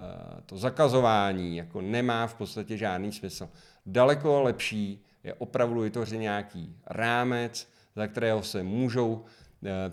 to 0.47 0.59
zakazování 0.59 1.57
jako 1.57 1.81
nemá 1.81 2.27
v 2.27 2.35
podstatě 2.35 2.77
žádný 2.77 3.13
smysl. 3.13 3.49
Daleko 3.87 4.43
lepší 4.43 5.05
je 5.25 5.35
opravdu 5.35 5.81
vytvořit 5.81 6.19
nějaký 6.19 6.77
rámec, 6.87 7.69
za 7.97 8.07
kterého 8.07 8.43
se 8.43 8.63
můžou 8.63 9.25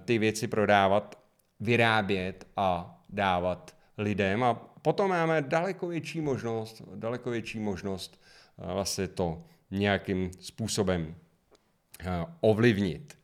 ty 0.06 0.18
věci 0.18 0.48
prodávat, 0.48 1.20
vyrábět 1.60 2.48
a 2.58 3.00
dávat 3.10 3.78
lidem 3.98 4.44
a 4.44 4.66
potom 4.82 5.10
máme 5.10 5.42
daleko 5.42 5.88
větší 5.88 6.22
možnost, 6.22 6.82
daleko 6.96 7.30
větší 7.30 7.60
možnost 7.60 8.22
eh, 8.60 8.74
vlastně 8.74 9.08
to 9.08 9.44
nějakým 9.72 10.32
způsobem 10.40 11.16
eh, 12.00 12.26
ovlivnit 12.42 13.18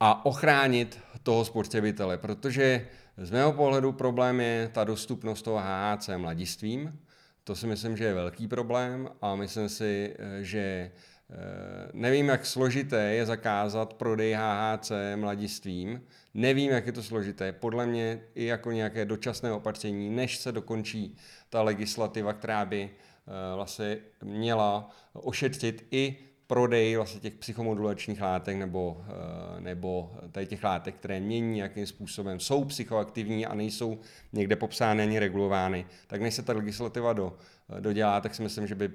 a 0.00 0.26
ochránit 0.26 1.00
toho 1.22 1.44
spotřebitele, 1.44 2.18
protože 2.18 2.88
Z 3.16 3.30
mého 3.30 3.52
pohledu 3.52 3.92
problém 3.92 4.40
je 4.40 4.70
ta 4.72 4.84
dostupnost 4.84 5.42
toho 5.42 5.58
HHC 5.58 6.08
mladistvím. 6.16 7.00
To 7.44 7.56
si 7.56 7.66
myslím, 7.66 7.96
že 7.96 8.04
je 8.04 8.14
velký 8.14 8.48
problém 8.48 9.08
a 9.22 9.34
myslím 9.34 9.68
si, 9.68 10.16
že 10.40 10.90
nevím, 11.92 12.28
jak 12.28 12.46
složité 12.46 13.14
je 13.14 13.26
zakázat 13.26 13.94
prodej 13.94 14.36
HHC 14.38 14.92
mladistvím. 15.16 16.02
Nevím, 16.34 16.70
jak 16.70 16.86
je 16.86 16.92
to 16.92 17.02
složité. 17.02 17.52
Podle 17.52 17.86
mě 17.86 18.20
i 18.34 18.44
jako 18.44 18.72
nějaké 18.72 19.04
dočasné 19.04 19.52
opatření, 19.52 20.10
než 20.10 20.38
se 20.38 20.52
dokončí 20.52 21.16
ta 21.48 21.62
legislativa, 21.62 22.32
která 22.32 22.64
by 22.64 22.90
vlastně 23.54 23.98
měla 24.22 24.90
ošetřit 25.12 25.86
i 25.90 26.16
prodej 26.50 26.96
vlastně 26.96 27.20
těch 27.20 27.34
psychomodulačních 27.34 28.20
látek 28.20 28.56
nebo, 28.56 29.04
eh, 29.06 29.60
nebo 29.60 30.12
tady 30.32 30.46
těch 30.46 30.64
látek, 30.64 30.94
které 30.94 31.20
mění 31.20 31.54
nějakým 31.54 31.86
způsobem, 31.86 32.40
jsou 32.40 32.64
psychoaktivní 32.64 33.46
a 33.46 33.54
nejsou 33.54 33.98
někde 34.32 34.56
popsány 34.56 35.02
ani 35.02 35.18
regulovány, 35.18 35.86
tak 36.06 36.20
než 36.20 36.34
se 36.34 36.42
ta 36.42 36.52
legislativa 36.52 37.12
do, 37.12 37.36
eh, 37.76 37.80
dodělá, 37.80 38.20
tak 38.20 38.34
si 38.34 38.42
myslím, 38.42 38.66
že 38.66 38.74
by 38.74 38.90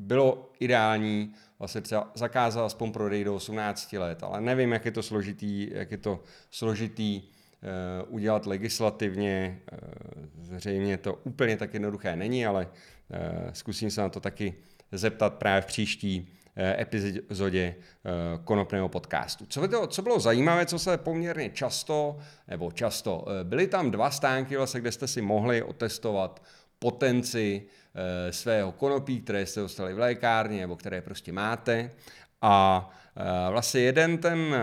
bylo 0.00 0.50
ideální 0.60 1.34
vlastně 1.58 1.80
třeba 1.80 2.10
zakázat 2.14 2.66
aspoň 2.66 2.92
prodej 2.92 3.24
do 3.24 3.34
18 3.34 3.92
let, 3.92 4.22
ale 4.22 4.40
nevím, 4.40 4.72
jak 4.72 4.84
je 4.84 4.90
to 4.90 5.02
složitý, 5.02 5.70
jak 5.72 5.90
je 5.90 5.96
to 5.96 6.22
složitý 6.50 7.22
uh, 7.22 8.14
udělat 8.14 8.46
legislativně. 8.46 9.60
Uh, 9.72 10.56
zřejmě 10.56 10.96
to 10.96 11.14
úplně 11.24 11.56
tak 11.56 11.74
jednoduché 11.74 12.16
není, 12.16 12.46
ale 12.46 12.66
uh, 12.66 13.50
zkusím 13.52 13.90
se 13.90 14.00
na 14.00 14.08
to 14.08 14.20
taky 14.20 14.54
zeptat 14.92 15.34
právě 15.34 15.62
v 15.62 15.66
příští 15.66 16.36
epizodě 16.78 17.74
konopného 18.44 18.88
podcastu. 18.88 19.46
Co, 19.46 19.68
bylo, 19.68 19.86
co 19.86 20.02
bylo 20.02 20.20
zajímavé, 20.20 20.66
co 20.66 20.78
se 20.78 20.98
poměrně 20.98 21.50
často, 21.50 22.18
nebo 22.48 22.72
často, 22.72 23.26
byly 23.42 23.66
tam 23.66 23.90
dva 23.90 24.10
stánky, 24.10 24.56
vlastně, 24.56 24.80
kde 24.80 24.92
jste 24.92 25.08
si 25.08 25.22
mohli 25.22 25.62
otestovat 25.62 26.42
potenci 26.80 27.62
svého 28.30 28.72
konopí, 28.72 29.20
které 29.20 29.46
jste 29.46 29.60
dostali 29.60 29.94
v 29.94 29.98
lékárně, 29.98 30.60
nebo 30.60 30.76
které 30.76 31.00
prostě 31.00 31.32
máte. 31.32 31.90
A 32.42 32.90
vlastně 33.50 33.80
jeden 33.80 34.18
ten, 34.18 34.56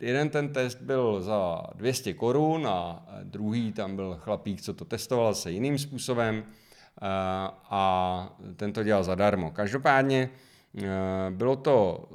jeden 0.00 0.28
ten 0.28 0.52
test 0.52 0.80
byl 0.80 1.22
za 1.22 1.62
200 1.74 2.14
korun 2.14 2.66
a 2.66 3.06
druhý 3.22 3.72
tam 3.72 3.96
byl 3.96 4.16
chlapík, 4.20 4.62
co 4.62 4.74
to 4.74 4.84
testoval 4.84 5.34
se 5.34 5.50
jiným 5.50 5.78
způsobem 5.78 6.44
a 7.70 8.36
ten 8.56 8.72
to 8.72 8.82
dělal 8.82 9.04
zadarmo. 9.04 9.50
Každopádně 9.50 10.30
Eh, 10.78 11.30
bylo 11.30 11.56
to 11.56 12.08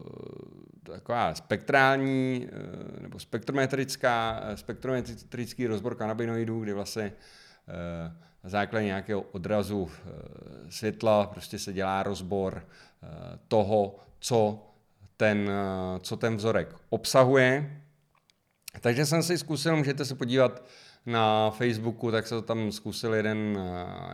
eh, 0.88 0.92
taková 0.92 1.36
spektrální 1.36 2.50
eh, 2.52 3.02
nebo 3.02 3.20
spektrometrická, 3.20 4.44
spektrometrický 4.56 5.68
rozbor 5.68 5.96
kanabinoidů, 5.96 6.60
kdy 6.60 6.74
vlastně 6.74 7.14
na 8.46 8.50
základě 8.50 8.86
nějakého 8.86 9.22
odrazu 9.22 9.92
světla 10.70 11.28
prostě 11.28 11.60
se 11.60 11.74
dělá 11.74 12.04
rozbor 12.04 12.68
toho, 13.48 13.96
co 14.20 14.66
ten, 15.18 15.52
co 16.00 16.18
ten 16.18 16.36
vzorek 16.36 16.76
obsahuje. 16.90 17.82
Takže 18.82 19.06
jsem 19.06 19.24
si 19.24 19.38
zkusil, 19.38 19.76
můžete 19.76 20.06
se 20.06 20.16
podívat 20.16 20.64
na 21.06 21.52
Facebooku, 21.52 22.12
tak 22.12 22.28
se 22.28 22.42
tam 22.42 22.72
zkusil 22.72 23.14
jeden, 23.14 23.60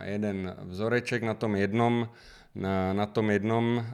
jeden 0.02 0.56
vzoreček 0.64 1.22
na 1.22 1.34
tom 1.34 1.56
jednom 1.56 2.08
na, 2.54 2.92
na 2.92 3.06
tom 3.06 3.30
jednom 3.30 3.76
uh, 3.76 3.84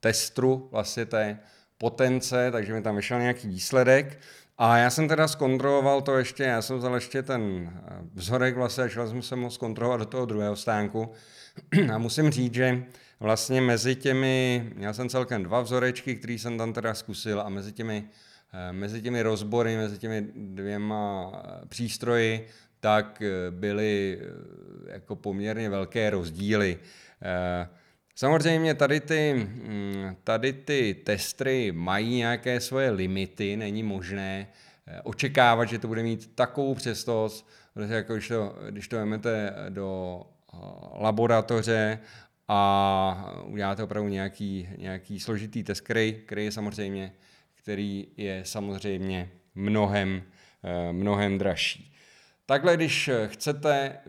testru 0.00 0.68
vlastně 0.72 1.06
té 1.06 1.38
potence, 1.80 2.50
takže 2.52 2.72
mi 2.72 2.82
tam 2.82 2.96
vyšel 2.96 3.20
nějaký 3.20 3.48
výsledek. 3.48 4.18
A 4.58 4.76
já 4.76 4.90
jsem 4.90 5.08
teda 5.08 5.28
zkontroloval 5.28 6.00
to 6.02 6.18
ještě, 6.18 6.42
já 6.42 6.62
jsem 6.62 6.78
vzal 6.78 6.94
ještě 6.94 7.22
ten 7.22 7.72
eh, 7.74 7.96
vzorek 8.14 8.56
vlastně, 8.56 8.88
šel 8.88 9.08
jsem 9.08 9.22
se 9.22 9.36
moc 9.36 9.54
zkontrolovat 9.54 10.00
do 10.00 10.06
toho 10.06 10.26
druhého 10.26 10.56
stánku. 10.56 11.12
A 11.92 11.98
musím 11.98 12.30
říct, 12.30 12.54
že 12.54 12.82
vlastně 13.20 13.60
mezi 13.60 13.96
těmi, 13.96 14.70
já 14.76 14.92
jsem 14.92 15.08
celkem 15.08 15.42
dva 15.42 15.60
vzorečky, 15.60 16.14
který 16.14 16.38
jsem 16.38 16.58
tam 16.58 16.72
teda 16.72 16.94
zkusil 16.94 17.40
a 17.40 17.48
mezi 17.48 17.72
těmi, 17.72 18.04
eh, 18.52 18.72
mezi 18.72 19.02
těmi 19.02 19.22
rozbory, 19.22 19.76
mezi 19.76 19.98
těmi 19.98 20.26
dvěma 20.34 21.32
přístroji 21.68 22.48
tak 22.80 23.22
eh, 23.22 23.50
byly 23.50 24.18
eh, 24.20 24.92
jako 24.92 25.16
poměrně 25.16 25.70
velké 25.70 26.10
rozdíly. 26.10 26.78
Eh, 27.22 27.68
samozřejmě 28.14 28.74
tady 28.74 29.00
ty, 29.00 29.34
mm, 29.34 30.16
tady 30.24 30.52
ty 30.52 30.94
testry 31.04 31.72
mají 31.72 32.16
nějaké 32.16 32.60
svoje 32.60 32.90
limity, 32.90 33.56
není 33.56 33.82
možné 33.82 34.46
očekávat, 35.02 35.64
že 35.64 35.78
to 35.78 35.88
bude 35.88 36.02
mít 36.02 36.34
takovou 36.34 36.74
přesnost, 36.74 37.48
protože 37.74 37.94
jako 37.94 38.12
když 38.14 38.28
to, 38.28 38.56
když 38.70 38.88
to 38.88 38.96
vezmete 38.96 39.54
do 39.68 40.22
laboratoře 40.94 41.98
a 42.48 43.34
uděláte 43.44 43.82
opravdu 43.82 44.08
nějaký, 44.08 44.68
nějaký 44.76 45.20
složitý 45.20 45.62
test, 45.62 45.80
který, 45.80 46.12
který 46.12 46.44
je 46.44 46.52
samozřejmě, 46.52 47.12
který 47.54 48.06
je 48.16 48.42
samozřejmě 48.44 49.30
mnohem, 49.54 50.22
mnohem 50.92 51.38
dražší. 51.38 51.94
Takhle, 52.50 52.76
když 52.76 53.08
eh, 53.08 53.28
chcete, 53.28 53.76
eh, 53.76 54.00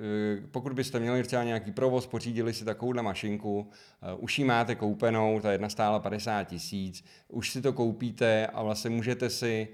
pokud 0.52 0.74
byste 0.74 1.00
měli 1.00 1.24
třeba 1.24 1.44
nějaký 1.44 1.72
provoz, 1.72 2.08
pořídili 2.08 2.54
si 2.54 2.66
takovouhle 2.66 3.04
mašinku, 3.04 3.70
eh, 4.02 4.16
už 4.18 4.40
ji 4.40 4.46
máte 4.46 4.76
koupenou, 4.76 5.40
ta 5.40 5.52
jedna 5.52 5.70
stála 5.70 6.00
50 6.00 6.44
tisíc, 6.44 7.04
už 7.28 7.50
si 7.50 7.62
to 7.62 7.74
koupíte 7.74 8.48
a 8.48 8.64
vlastně 8.64 8.90
můžete 8.90 9.30
si 9.30 9.68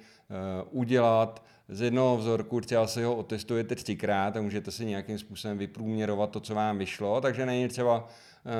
udělat 0.71 1.45
z 1.69 1.81
jednoho 1.81 2.17
vzorku, 2.17 2.61
třeba 2.61 2.87
si 2.87 3.03
ho 3.03 3.15
otestujete 3.15 3.75
třikrát 3.75 4.37
a 4.37 4.41
můžete 4.41 4.71
si 4.71 4.85
nějakým 4.85 5.19
způsobem 5.19 5.57
vyprůměrovat 5.57 6.29
to, 6.31 6.39
co 6.39 6.55
vám 6.55 6.77
vyšlo, 6.77 7.21
takže 7.21 7.45
není 7.45 7.67
třeba, 7.67 8.07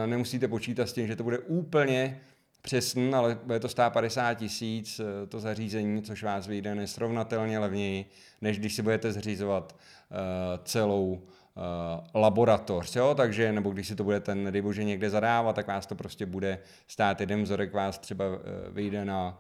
nemusíte 0.06 0.48
počítat 0.48 0.90
s 0.90 0.94
tím, 0.94 1.08
že 1.08 1.16
to 1.16 1.24
bude 1.24 1.40
úplně 1.40 2.22
přesný, 2.68 3.14
ale 3.14 3.40
bude 3.44 3.60
to 3.60 3.70
stát 3.70 3.94
50 3.94 4.34
tisíc 4.34 5.02
to 5.30 5.40
zařízení, 5.40 6.02
což 6.02 6.24
vás 6.24 6.48
vyjde 6.48 6.76
nesrovnatelně 6.76 7.60
levněji, 7.60 8.06
než 8.42 8.60
když 8.60 8.76
si 8.76 8.82
budete 8.82 9.12
zřizovat 9.12 9.76
Eh, 10.12 10.60
celou 10.64 11.22
eh, 11.22 12.20
laboratoř, 12.20 12.96
jo? 12.96 13.16
takže 13.16 13.52
nebo 13.52 13.70
když 13.70 13.88
si 13.88 13.96
to 13.96 14.04
budete, 14.04 14.36
nedej 14.36 14.62
bože, 14.62 14.84
někde 14.84 15.10
zadávat, 15.10 15.56
tak 15.56 15.68
vás 15.68 15.86
to 15.86 15.96
prostě 15.96 16.26
bude 16.26 16.60
stát 16.88 17.22
jeden 17.22 17.44
vzorek, 17.44 17.74
vás 17.74 18.00
třeba 18.00 18.26
eh, 18.26 18.72
vyjde 18.72 19.06
na 19.06 19.40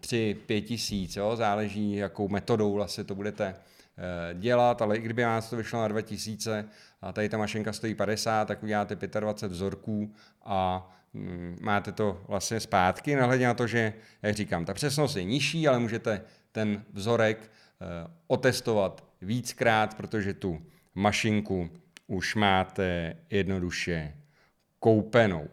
3-5 0.00 0.62
tisíc, 0.62 1.16
jo? 1.16 1.36
záleží, 1.36 1.96
jakou 1.96 2.28
metodou 2.28 2.72
vlastně 2.72 3.04
to 3.04 3.14
budete 3.14 3.54
dělat, 4.34 4.82
ale 4.82 4.96
i 4.96 5.00
kdyby 5.00 5.24
vás 5.24 5.50
to 5.50 5.56
vyšlo 5.56 5.80
na 5.80 5.88
2000 5.88 6.64
a 7.02 7.12
tady 7.12 7.28
ta 7.28 7.38
mašinka 7.38 7.72
stojí 7.72 7.94
50, 7.94 8.48
tak 8.48 8.62
uděláte 8.62 9.20
25 9.20 9.54
vzorků 9.54 10.12
a 10.44 10.90
máte 11.60 11.92
to 11.92 12.22
vlastně 12.28 12.60
zpátky, 12.60 13.16
nahledně 13.16 13.46
na 13.46 13.54
to, 13.54 13.66
že, 13.66 13.92
jak 14.22 14.34
říkám, 14.34 14.64
ta 14.64 14.74
přesnost 14.74 15.16
je 15.16 15.24
nižší, 15.24 15.68
ale 15.68 15.78
můžete 15.78 16.22
ten 16.52 16.84
vzorek 16.92 17.50
otestovat 18.26 19.04
víckrát, 19.22 19.94
protože 19.94 20.34
tu 20.34 20.62
mašinku 20.94 21.70
už 22.06 22.34
máte 22.34 23.16
jednoduše 23.30 24.14
koupenou. 24.78 25.48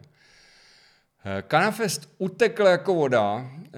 Kanafest 1.48 2.14
utekl 2.18 2.66
jako 2.66 2.94
voda, 2.94 3.50
eh, 3.66 3.70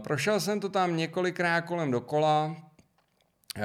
prošel 0.00 0.40
jsem 0.40 0.60
to 0.60 0.68
tam 0.68 0.96
několikrát 0.96 1.60
kolem 1.60 1.90
dokola, 1.90 2.56
eh, 3.56 3.62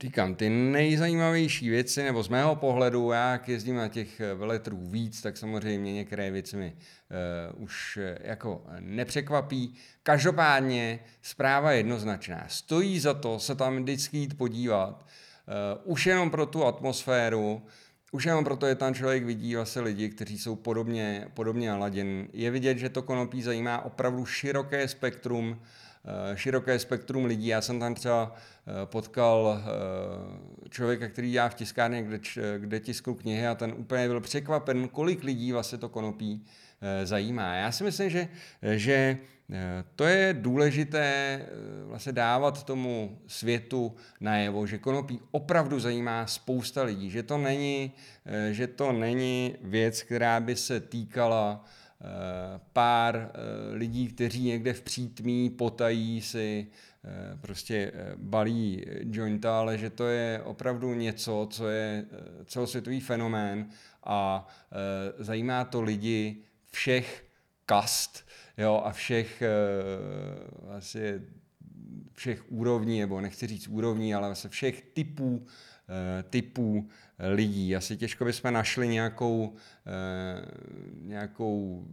říkám, 0.00 0.34
ty 0.34 0.48
nejzajímavější 0.48 1.68
věci, 1.68 2.02
nebo 2.02 2.22
z 2.22 2.28
mého 2.28 2.56
pohledu, 2.56 3.10
já 3.10 3.32
jak 3.32 3.48
jezdím 3.48 3.76
na 3.76 3.88
těch 3.88 4.20
veletrů 4.34 4.78
víc, 4.80 5.22
tak 5.22 5.36
samozřejmě 5.36 5.92
některé 5.92 6.30
věci 6.30 6.56
mi 6.56 6.72
uh, 7.54 7.62
už 7.62 7.98
jako 8.20 8.64
nepřekvapí. 8.80 9.74
Každopádně 10.02 11.00
zpráva 11.22 11.72
je 11.72 11.78
jednoznačná. 11.78 12.44
Stojí 12.48 13.00
za 13.00 13.14
to 13.14 13.38
se 13.38 13.54
tam 13.54 13.82
vždycky 13.82 14.18
jít 14.18 14.38
podívat, 14.38 15.06
uh, 15.84 15.92
už 15.92 16.06
jenom 16.06 16.30
pro 16.30 16.46
tu 16.46 16.64
atmosféru, 16.64 17.62
už 18.12 18.24
jenom 18.24 18.44
proto 18.44 18.66
je 18.66 18.74
tam 18.74 18.94
člověk 18.94 19.24
vidí 19.24 19.56
vlastně 19.56 19.82
lidi, 19.82 20.08
kteří 20.08 20.38
jsou 20.38 20.56
podobně, 20.56 21.28
podobně 21.34 21.68
naladěni. 21.68 22.28
Je 22.32 22.50
vidět, 22.50 22.78
že 22.78 22.88
to 22.88 23.02
konopí 23.02 23.42
zajímá 23.42 23.84
opravdu 23.84 24.26
široké 24.26 24.88
spektrum 24.88 25.60
Eh, 25.60 25.89
široké 26.34 26.78
spektrum 26.78 27.24
lidí. 27.24 27.46
Já 27.46 27.60
jsem 27.60 27.80
tam 27.80 27.94
třeba 27.94 28.34
eh, 28.34 28.72
potkal 28.84 29.60
eh, 29.60 30.68
člověka, 30.68 31.08
který 31.08 31.32
já 31.32 31.48
v 31.48 31.54
tiskárně, 31.54 32.02
kde, 32.02 32.20
kde 32.58 32.80
tisknu 32.80 33.14
knihy 33.14 33.46
a 33.46 33.54
ten 33.54 33.74
úplně 33.76 34.08
byl 34.08 34.20
překvapen, 34.20 34.88
kolik 34.88 35.24
lidí 35.24 35.52
vlastně 35.52 35.78
to 35.78 35.88
konopí 35.88 36.44
zajímá. 37.04 37.54
Já 37.54 37.72
si 37.72 37.84
myslím, 37.84 38.10
že, 38.10 38.28
že 38.62 39.18
to 39.96 40.04
je 40.04 40.34
důležité 40.40 41.40
vlastně 41.84 42.12
dávat 42.12 42.64
tomu 42.64 43.18
světu 43.26 43.96
najevo, 44.20 44.66
že 44.66 44.78
konopí 44.78 45.20
opravdu 45.30 45.80
zajímá 45.80 46.26
spousta 46.26 46.82
lidí, 46.82 47.10
že 47.10 47.22
to 47.22 47.38
není, 47.38 47.92
že 48.50 48.66
to 48.66 48.92
není 48.92 49.54
věc, 49.62 50.02
která 50.02 50.40
by 50.40 50.56
se 50.56 50.80
týkala 50.80 51.64
pár 52.72 53.16
eh, 53.16 53.74
lidí, 53.74 54.08
kteří 54.08 54.42
někde 54.42 54.72
v 54.72 54.82
přítmí 54.82 55.50
potají 55.50 56.20
si 56.20 56.66
prostě 57.40 57.92
balí 58.16 58.84
jointa, 59.00 59.58
ale 59.58 59.78
že 59.78 59.90
to 59.90 60.06
je 60.06 60.42
opravdu 60.44 60.94
něco, 60.94 61.48
co 61.50 61.68
je 61.68 62.06
celosvětový 62.44 63.00
fenomén 63.00 63.68
a 64.04 64.48
zajímá 65.18 65.64
to 65.64 65.82
lidi 65.82 66.42
všech 66.70 67.24
kast 67.66 68.28
jo, 68.58 68.82
a 68.84 68.92
všech 68.92 69.42
vlastně 70.62 71.20
všech 72.12 72.52
úrovní, 72.52 73.00
nebo 73.00 73.20
nechci 73.20 73.46
říct 73.46 73.68
úrovní, 73.68 74.14
ale 74.14 74.28
vlastně 74.28 74.50
všech 74.50 74.82
typů, 74.82 75.46
typů 76.30 76.88
lidí. 77.18 77.76
Asi 77.76 77.96
těžko 77.96 78.24
bychom 78.24 78.52
našli 78.52 78.88
nějakou, 78.88 79.54
nějakou 81.02 81.84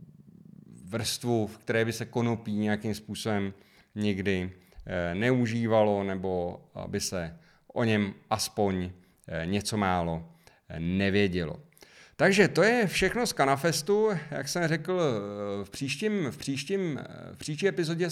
vrstvu, 0.87 1.47
v 1.47 1.57
které 1.57 1.85
by 1.85 1.93
se 1.93 2.05
konopí 2.05 2.53
nějakým 2.53 2.95
způsobem 2.95 3.53
někdy 3.95 4.51
eh, 4.85 5.15
neužívalo, 5.15 6.03
nebo 6.03 6.61
aby 6.73 6.99
se 6.99 7.37
o 7.73 7.83
něm 7.83 8.13
aspoň 8.29 8.91
eh, 9.27 9.45
něco 9.45 9.77
málo 9.77 10.29
eh, 10.69 10.79
nevědělo. 10.79 11.61
Takže 12.15 12.47
to 12.47 12.63
je 12.63 12.87
všechno 12.87 13.27
z 13.27 13.33
Kanafestu. 13.33 14.09
Jak 14.31 14.47
jsem 14.47 14.67
řekl, 14.67 15.01
v 15.63 15.69
příštím, 15.69 16.31
v 16.31 16.37
příštím, 16.37 16.99
v 17.33 17.37
příští 17.37 17.67
epizodě 17.67 18.09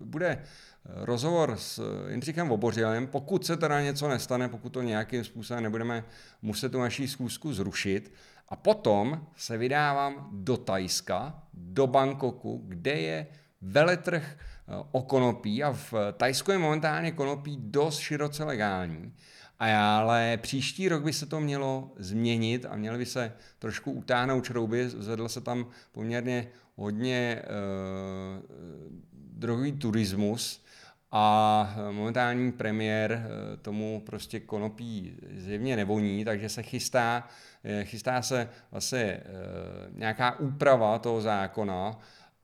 bude 0.00 0.38
rozhovor 0.84 1.54
s 1.56 1.82
Jindřichem 2.08 2.48
Vobořilem. 2.48 3.06
Pokud 3.06 3.46
se 3.46 3.56
teda 3.56 3.80
něco 3.80 4.08
nestane, 4.08 4.48
pokud 4.48 4.68
to 4.68 4.82
nějakým 4.82 5.24
způsobem 5.24 5.62
nebudeme 5.62 6.04
muset 6.42 6.72
tu 6.72 6.80
naší 6.80 7.08
schůzku 7.08 7.52
zrušit, 7.52 8.12
a 8.50 8.56
potom 8.56 9.26
se 9.36 9.58
vydávám 9.58 10.28
do 10.32 10.56
Tajska, 10.56 11.42
do 11.54 11.86
Bangkoku, 11.86 12.62
kde 12.66 12.92
je 12.92 13.26
veletrh 13.60 14.36
eh, 14.36 14.84
o 14.90 15.02
konopí 15.02 15.62
a 15.62 15.72
v 15.72 15.94
Tajsku 16.16 16.50
je 16.50 16.58
momentálně 16.58 17.12
konopí 17.12 17.58
dost 17.60 17.98
široce 17.98 18.44
legální. 18.44 19.12
A 19.58 19.98
ale 19.98 20.36
příští 20.36 20.88
rok 20.88 21.02
by 21.02 21.12
se 21.12 21.26
to 21.26 21.40
mělo 21.40 21.92
změnit 21.96 22.66
a 22.70 22.76
měly 22.76 22.98
by 22.98 23.06
se 23.06 23.32
trošku 23.58 23.92
utáhnout 23.92 24.44
šrouby. 24.44 24.88
Zvedl 24.88 25.28
se 25.28 25.40
tam 25.40 25.66
poměrně 25.92 26.48
hodně 26.76 27.42
uh, 27.42 28.90
drogový 29.12 29.72
turismus 29.72 30.64
a 31.12 31.74
momentální 31.90 32.52
premiér 32.52 33.12
eh, 33.12 33.56
tomu 33.56 34.02
prostě 34.06 34.40
konopí 34.40 35.16
zjevně 35.36 35.76
nevoní, 35.76 36.24
takže 36.24 36.48
se 36.48 36.62
chystá, 36.62 37.28
eh, 37.64 37.84
chystá 37.84 38.22
se 38.22 38.48
vlastně 38.70 39.00
eh, 39.00 39.22
nějaká 39.92 40.38
úprava 40.38 40.98
toho 40.98 41.20
zákona, 41.20 41.98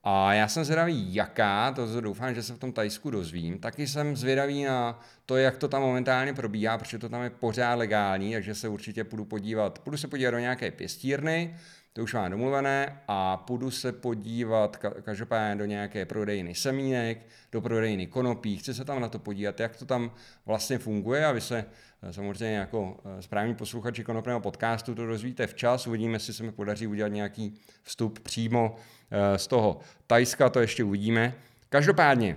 a 0.08 0.32
já 0.34 0.48
jsem 0.48 0.64
zvědavý, 0.64 1.14
jaká, 1.14 1.72
to 1.72 2.00
doufám, 2.00 2.34
že 2.34 2.42
se 2.42 2.54
v 2.54 2.58
tom 2.58 2.72
Tajsku 2.72 3.10
dozvím. 3.10 3.58
Taky 3.58 3.86
jsem 3.86 4.16
zvědavý 4.16 4.64
na 4.64 5.00
to, 5.26 5.36
jak 5.36 5.56
to 5.56 5.68
tam 5.68 5.82
momentálně 5.82 6.34
probíhá, 6.34 6.78
protože 6.78 6.98
to 6.98 7.08
tam 7.08 7.22
je 7.22 7.30
pořád 7.30 7.74
legální, 7.74 8.32
takže 8.32 8.54
se 8.54 8.68
určitě 8.68 9.04
půjdu 9.04 9.24
podívat. 9.24 9.78
Půjdu 9.78 9.96
se 9.96 10.08
podívat 10.08 10.30
do 10.30 10.38
nějaké 10.38 10.70
pěstírny, 10.70 11.56
to 11.96 12.02
už 12.02 12.14
mám 12.14 12.30
domluvené 12.30 13.00
a 13.08 13.36
půjdu 13.36 13.70
se 13.70 13.92
podívat 13.92 14.76
každopádně 15.02 15.56
do 15.56 15.64
nějaké 15.64 16.04
prodejny 16.04 16.54
semínek, 16.54 17.26
do 17.52 17.60
prodejny 17.60 18.06
konopí, 18.06 18.56
chci 18.56 18.74
se 18.74 18.84
tam 18.84 19.00
na 19.00 19.08
to 19.08 19.18
podívat, 19.18 19.60
jak 19.60 19.76
to 19.76 19.86
tam 19.86 20.10
vlastně 20.46 20.78
funguje 20.78 21.26
a 21.26 21.32
vy 21.32 21.40
se 21.40 21.64
eh, 22.02 22.12
samozřejmě 22.12 22.56
jako 22.56 22.96
eh, 23.18 23.22
správní 23.22 23.54
posluchači 23.54 24.04
konopného 24.04 24.40
podcastu 24.40 24.94
to 24.94 25.06
dozvíte 25.06 25.46
včas, 25.46 25.86
uvidíme, 25.86 26.12
jestli 26.12 26.32
se 26.32 26.42
mi 26.42 26.52
podaří 26.52 26.86
udělat 26.86 27.08
nějaký 27.08 27.60
vstup 27.82 28.18
přímo 28.18 28.76
eh, 29.10 29.38
z 29.38 29.46
toho 29.46 29.80
Tajska, 30.06 30.48
to 30.48 30.60
ještě 30.60 30.84
uvidíme. 30.84 31.34
Každopádně, 31.68 32.36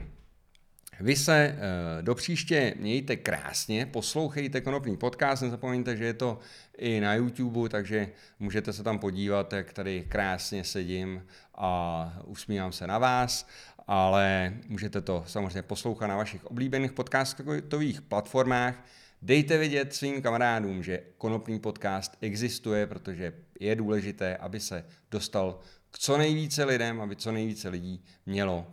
vy 0.99 1.15
se 1.15 1.35
eh, 1.35 1.57
do 2.01 2.15
příště 2.15 2.73
mějte 2.79 3.15
krásně, 3.15 3.85
poslouchejte 3.85 4.61
konopný 4.61 4.97
podcast, 4.97 5.43
nezapomeňte, 5.43 5.97
že 5.97 6.05
je 6.05 6.13
to 6.13 6.39
i 6.77 6.99
na 6.99 7.13
YouTube, 7.13 7.69
takže 7.69 8.09
můžete 8.39 8.73
se 8.73 8.83
tam 8.83 8.99
podívat, 8.99 9.53
jak 9.53 9.73
tady 9.73 10.05
krásně 10.09 10.63
sedím 10.63 11.25
a 11.55 12.13
usmívám 12.25 12.71
se 12.71 12.87
na 12.87 12.97
vás, 12.97 13.47
ale 13.87 14.53
můžete 14.67 15.01
to 15.01 15.23
samozřejmě 15.27 15.61
poslouchat 15.61 16.07
na 16.07 16.17
vašich 16.17 16.45
oblíbených 16.45 16.91
podcastových 16.91 18.01
platformách. 18.01 18.85
Dejte 19.21 19.57
vědět 19.57 19.93
svým 19.93 20.21
kamarádům, 20.21 20.83
že 20.83 21.01
konopný 21.17 21.59
podcast 21.59 22.17
existuje, 22.21 22.87
protože 22.87 23.33
je 23.59 23.75
důležité, 23.75 24.37
aby 24.37 24.59
se 24.59 24.85
dostal 25.11 25.59
k 25.91 25.99
co 25.99 26.17
nejvíce 26.17 26.63
lidem, 26.63 27.01
aby 27.01 27.15
co 27.15 27.31
nejvíce 27.31 27.69
lidí 27.69 28.03
mělo 28.25 28.67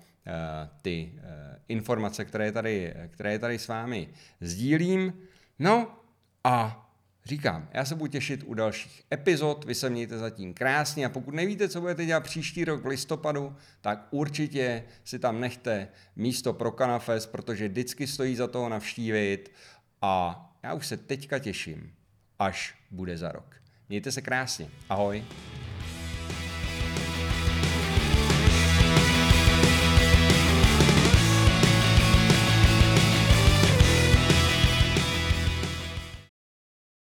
ty 0.83 1.13
eh, 1.17 1.59
informace, 1.69 2.25
které 2.25 2.53
tady, 2.53 2.95
které 3.11 3.39
tady 3.39 3.59
s 3.59 3.69
vámi 3.69 4.09
sdílím. 4.41 5.13
No 5.59 6.01
a 6.45 6.83
Říkám, 7.27 7.69
já 7.75 7.85
se 7.85 7.95
budu 7.95 8.11
těšit 8.11 8.43
u 8.47 8.55
dalších 8.55 9.03
epizod, 9.13 9.65
vy 9.65 9.75
se 9.75 9.91
mějte 9.91 10.19
zatím 10.19 10.55
krásně 10.55 11.07
a 11.07 11.09
pokud 11.09 11.35
nevíte, 11.35 11.69
co 11.69 11.81
budete 11.81 12.07
dělat 12.07 12.25
příští 12.25 12.65
rok 12.65 12.83
v 12.83 12.87
listopadu, 12.87 13.57
tak 13.81 14.07
určitě 14.11 14.85
si 15.05 15.19
tam 15.19 15.41
nechte 15.41 15.89
místo 16.17 16.53
pro 16.53 16.73
Kanafest, 16.73 17.33
protože 17.33 17.69
vždycky 17.69 18.07
stojí 18.07 18.37
za 18.37 18.47
toho 18.47 18.69
navštívit 18.69 19.53
a 20.03 20.43
já 20.63 20.75
už 20.75 20.87
se 20.87 20.97
teďka 20.97 21.39
těším, 21.39 21.93
až 22.39 22.75
bude 22.91 23.17
za 23.17 23.33
rok. 23.33 23.57
Mějte 23.89 24.13
se 24.13 24.23
krásně. 24.23 24.69
Ahoj. 24.89 25.25